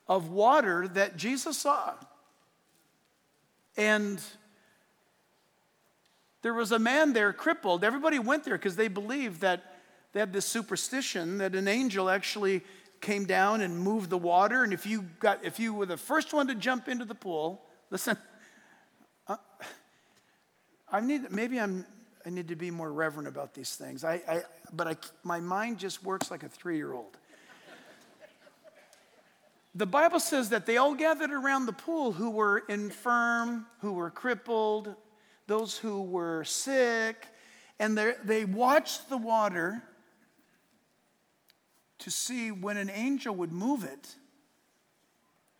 [0.09, 1.95] of water that Jesus saw.
[3.77, 4.21] And
[6.43, 7.85] there was a man there crippled.
[7.85, 9.77] Everybody went there because they believed that
[10.13, 12.63] they had this superstition that an angel actually
[13.01, 14.63] came down and moved the water.
[14.63, 17.63] And if you got if you were the first one to jump into the pool,
[17.91, 18.17] listen,
[19.29, 19.37] uh,
[20.91, 21.85] I need, maybe I'm,
[22.25, 24.05] I need to be more reverent about these things.
[24.05, 24.43] I, I,
[24.73, 27.17] but I, my mind just works like a three year old.
[29.75, 34.11] the Bible says that they all gathered around the pool who were infirm, who were
[34.11, 34.95] crippled,
[35.47, 37.27] those who were sick,
[37.79, 39.83] and they watched the water
[42.01, 44.15] to see when an angel would move it.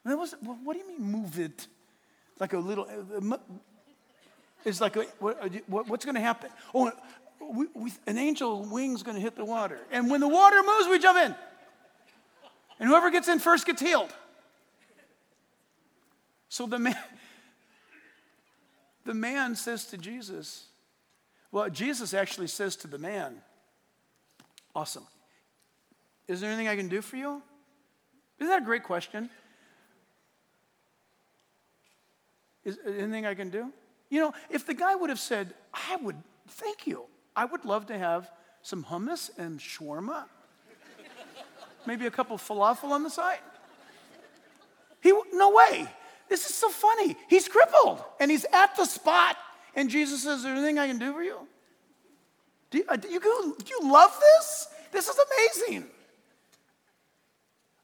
[0.05, 1.67] that was, what do you mean, move it?
[2.39, 3.39] Like a little, uh,
[4.65, 6.51] it's like, a, what, what's going to happen?
[6.75, 6.93] Oh,
[7.41, 9.79] we, we, an angel wing's going to hit the water.
[9.91, 11.35] And when the water moves, we jump in.
[12.79, 14.13] And whoever gets in first gets healed.
[16.49, 16.97] So the man,
[19.05, 20.67] the man says to Jesus,
[21.51, 23.37] well, Jesus actually says to the man,
[24.77, 25.07] Awesome.
[26.29, 27.43] Is there anything I can do for you?
[28.39, 29.31] Isn't that a great question?
[32.65, 33.73] Is anything I can do?
[34.11, 36.17] You know, if the guy would have said, I would,
[36.49, 37.05] thank you.
[37.35, 38.31] I would love to have
[38.63, 40.25] some hummus and shawarma,
[41.87, 43.39] maybe a couple falafel on the side.
[45.01, 45.87] He, no way.
[46.29, 47.17] This is so funny.
[47.29, 49.37] He's crippled and he's at the spot.
[49.77, 51.39] And Jesus says, Is there anything I can do for you?
[52.71, 54.69] Do you, uh, do you, do you love this?
[54.91, 55.89] This is amazing.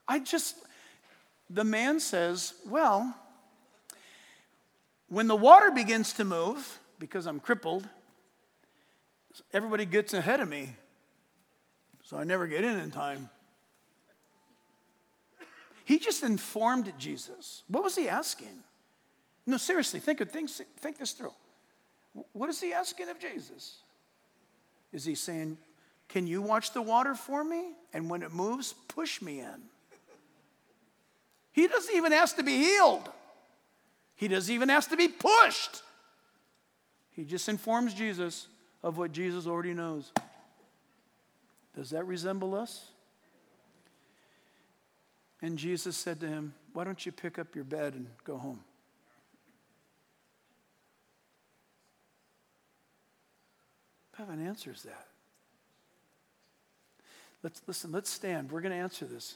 [0.07, 0.55] I just,
[1.49, 3.15] the man says, Well,
[5.07, 7.87] when the water begins to move, because I'm crippled,
[9.53, 10.75] everybody gets ahead of me.
[12.03, 13.29] So I never get in in time.
[15.85, 17.63] He just informed Jesus.
[17.67, 18.63] What was he asking?
[19.45, 21.33] No, seriously, think, of, think, think this through.
[22.31, 23.77] What is he asking of Jesus?
[24.93, 25.57] Is he saying,
[26.07, 27.71] Can you watch the water for me?
[27.93, 29.61] And when it moves, push me in.
[31.53, 33.09] He doesn't even ask to be healed,
[34.15, 35.81] he doesn't even ask to be pushed.
[37.11, 38.47] He just informs Jesus
[38.81, 40.11] of what Jesus already knows.
[41.75, 42.85] Does that resemble us?
[45.43, 48.61] And Jesus said to him, Why don't you pick up your bed and go home?
[54.17, 55.07] Heaven answers that.
[57.43, 58.51] Let's listen, let's stand.
[58.51, 59.35] We're going to answer this.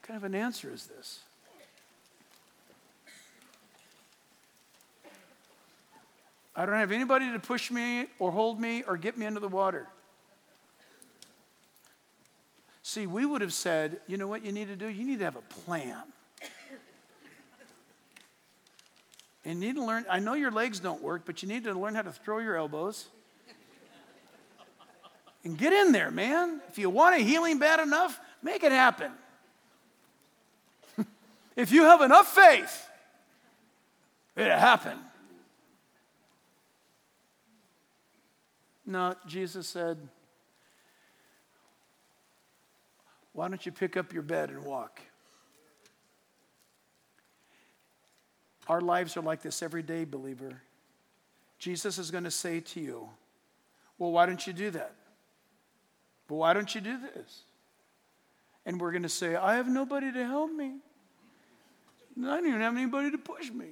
[0.00, 1.20] What kind of an answer is this?
[6.56, 9.48] I don't have anybody to push me or hold me or get me into the
[9.48, 9.86] water.
[12.82, 14.88] See, we would have said, you know what you need to do?
[14.88, 16.02] You need to have a plan.
[19.44, 21.74] And you need to learn, I know your legs don't work, but you need to
[21.74, 23.06] learn how to throw your elbows.
[25.44, 26.60] And get in there, man.
[26.68, 29.12] If you want a healing bad enough, make it happen.
[31.56, 32.88] If you have enough faith,
[34.36, 34.98] it'll happen.
[38.86, 39.98] No, Jesus said,
[43.32, 45.00] Why don't you pick up your bed and walk?
[48.66, 50.62] Our lives are like this every day, believer.
[51.58, 53.08] Jesus is going to say to you,
[53.98, 54.94] Well, why don't you do that?
[56.26, 57.42] But why don't you do this?
[58.66, 60.76] And we're going to say, I have nobody to help me.
[62.24, 63.66] I don't even have anybody to push me.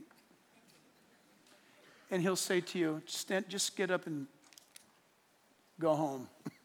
[2.11, 3.03] And he'll say to you,
[3.49, 4.27] just get up and
[5.81, 6.29] go home.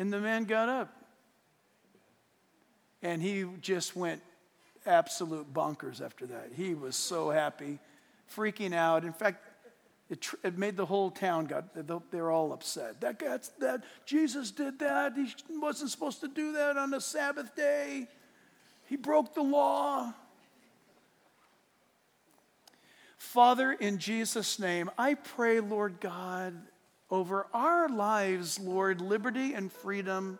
[0.00, 0.94] And the man got up.
[3.02, 4.22] And he just went
[4.86, 6.50] absolute bonkers after that.
[6.56, 7.78] He was so happy,
[8.34, 9.04] freaking out.
[9.04, 9.44] In fact,
[10.10, 11.74] it, tr- it made the whole town got
[12.10, 13.00] they're all upset.
[13.00, 15.14] That guy's that Jesus did that.
[15.14, 18.08] He wasn't supposed to do that on the Sabbath day.
[18.88, 20.14] He broke the law.
[23.18, 26.54] Father, in Jesus' name, I pray, Lord God,
[27.10, 30.38] over our lives, Lord, liberty and freedom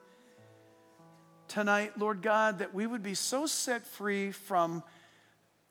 [1.46, 4.82] tonight, Lord God, that we would be so set free from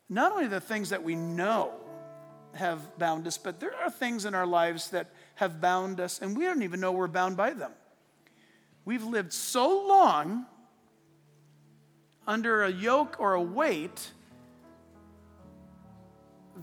[0.08, 1.74] not only the things that we know
[2.54, 6.38] have bound us, but there are things in our lives that have bound us, and
[6.38, 7.72] we don't even know we're bound by them.
[8.86, 10.46] We've lived so long
[12.28, 14.12] under a yoke or a weight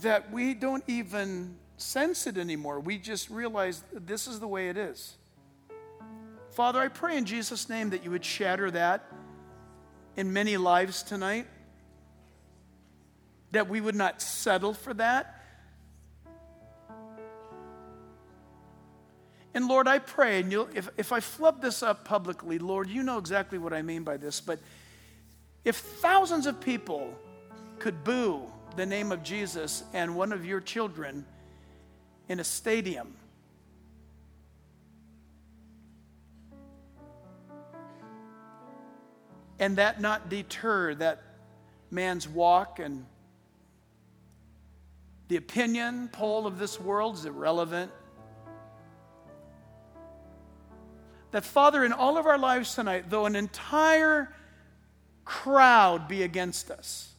[0.00, 2.80] that we don't even sense it anymore.
[2.80, 5.16] We just realize this is the way it is.
[6.50, 9.10] Father, I pray in Jesus' name that you would shatter that
[10.16, 11.46] in many lives tonight,
[13.50, 15.40] that we would not settle for that.
[19.54, 23.18] And Lord, I pray, and if, if I flub this up publicly, Lord, you know
[23.18, 24.58] exactly what I mean by this, but
[25.64, 27.14] if thousands of people
[27.78, 28.42] could boo
[28.76, 31.24] the name of Jesus and one of your children
[32.28, 33.14] in a stadium.
[39.58, 41.22] and that not deter that
[41.90, 43.06] man's walk and
[45.28, 47.90] the opinion poll of this world is irrelevant.
[51.30, 54.34] That, Father, in all of our lives tonight, though an entire
[55.24, 57.12] crowd be against us,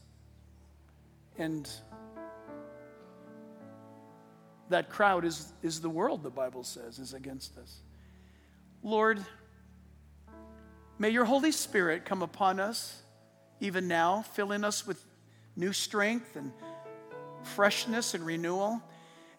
[1.37, 1.69] and
[4.69, 7.77] that crowd is, is the world, the Bible says, is against us.
[8.83, 9.23] Lord,
[10.97, 13.01] may your Holy Spirit come upon us
[13.59, 15.03] even now, filling us with
[15.55, 16.51] new strength and
[17.43, 18.81] freshness and renewal.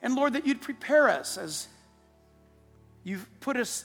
[0.02, 1.68] And Lord, that you'd prepare us as
[3.04, 3.84] you've put us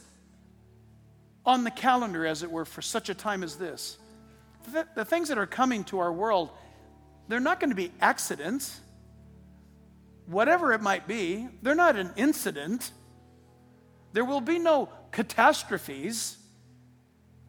[1.45, 3.97] on the calendar, as it were, for such a time as this.
[4.65, 6.49] The, the things that are coming to our world,
[7.27, 8.79] they're not going to be accidents.
[10.25, 12.91] Whatever it might be, they're not an incident.
[14.13, 16.37] There will be no catastrophes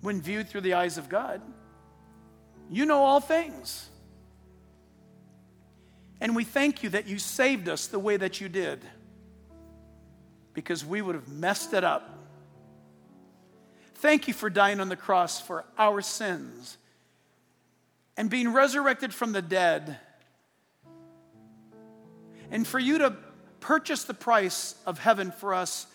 [0.01, 1.41] when viewed through the eyes of God.
[2.71, 3.89] You know all things.
[6.21, 8.81] And we thank you that you saved us the way that you did
[10.55, 12.19] because we would have messed it up.
[13.97, 16.79] Thank you for dying on the cross for our sins
[18.17, 19.99] and being resurrected from the dead,
[22.51, 23.17] and for you to
[23.61, 25.87] purchase the price of heaven for us.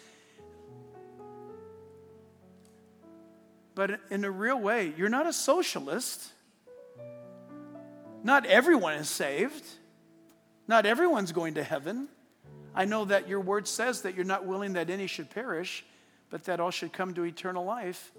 [3.75, 6.31] But in a real way, you're not a socialist.
[8.23, 9.63] Not everyone is saved.
[10.67, 12.07] Not everyone's going to heaven.
[12.73, 15.85] I know that your word says that you're not willing that any should perish,
[16.29, 18.11] but that all should come to eternal life.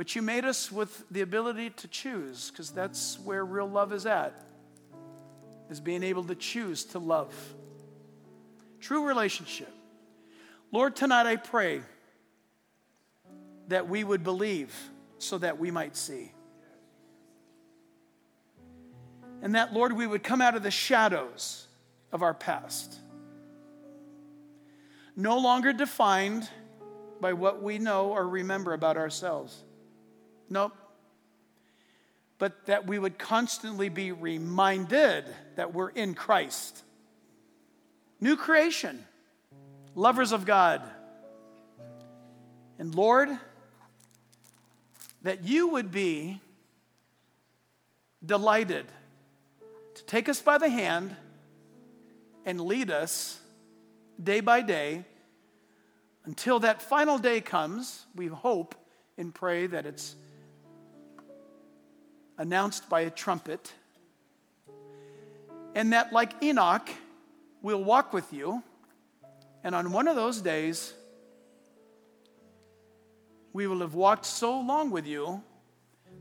[0.00, 4.06] But you made us with the ability to choose, because that's where real love is
[4.06, 4.32] at,
[5.68, 7.34] is being able to choose to love.
[8.80, 9.70] True relationship.
[10.72, 11.82] Lord, tonight I pray
[13.68, 14.74] that we would believe
[15.18, 16.32] so that we might see.
[19.42, 21.66] And that, Lord, we would come out of the shadows
[22.10, 22.98] of our past.
[25.14, 26.48] No longer defined
[27.20, 29.62] by what we know or remember about ourselves.
[30.50, 30.72] Nope.
[32.38, 35.24] But that we would constantly be reminded
[35.56, 36.82] that we're in Christ.
[38.20, 39.04] New creation,
[39.94, 40.82] lovers of God.
[42.78, 43.30] And Lord,
[45.22, 46.40] that you would be
[48.24, 48.86] delighted
[49.94, 51.14] to take us by the hand
[52.44, 53.38] and lead us
[54.22, 55.04] day by day
[56.24, 58.06] until that final day comes.
[58.14, 58.74] We hope
[59.18, 60.16] and pray that it's
[62.40, 63.70] announced by a trumpet.
[65.74, 66.88] And that, like Enoch,
[67.60, 68.62] we'll walk with you.
[69.62, 70.94] And on one of those days,
[73.52, 75.42] we will have walked so long with you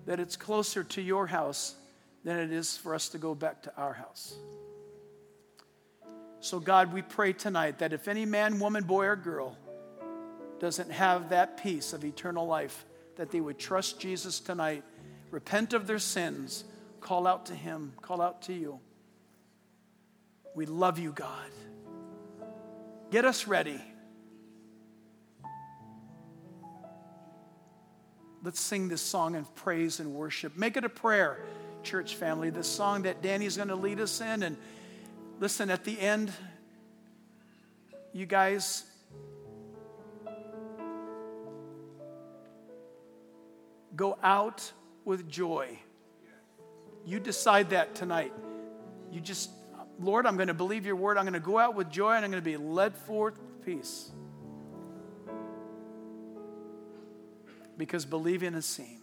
[0.08, 1.76] that it's closer to your house
[2.26, 4.36] than it is for us to go back to our house.
[6.42, 9.58] So, God, we pray tonight that if any man, woman, boy, or girl
[10.60, 14.84] doesn't have that peace of eternal life, that they would trust Jesus tonight,
[15.32, 16.64] repent of their sins,
[17.02, 18.80] call out to Him, call out to you.
[20.56, 21.52] We love you, God.
[23.12, 23.82] Get us ready.
[28.44, 30.58] Let's sing this song of praise and worship.
[30.58, 31.44] Make it a prayer
[31.84, 34.44] church family, the song that Danny's going to lead us in.
[34.44, 34.58] And
[35.40, 36.32] listen, at the end,
[38.14, 38.84] you guys,
[43.96, 44.72] go out
[45.10, 45.68] with joy.
[47.04, 48.32] You decide that tonight.
[49.12, 49.50] You just,
[50.00, 51.18] Lord, I'm going to believe your word.
[51.18, 53.66] I'm going to go out with joy and I'm going to be led forth with
[53.66, 54.12] peace.
[57.76, 59.02] Because believing is seen.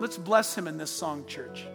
[0.00, 1.68] Let's bless him in this song, church.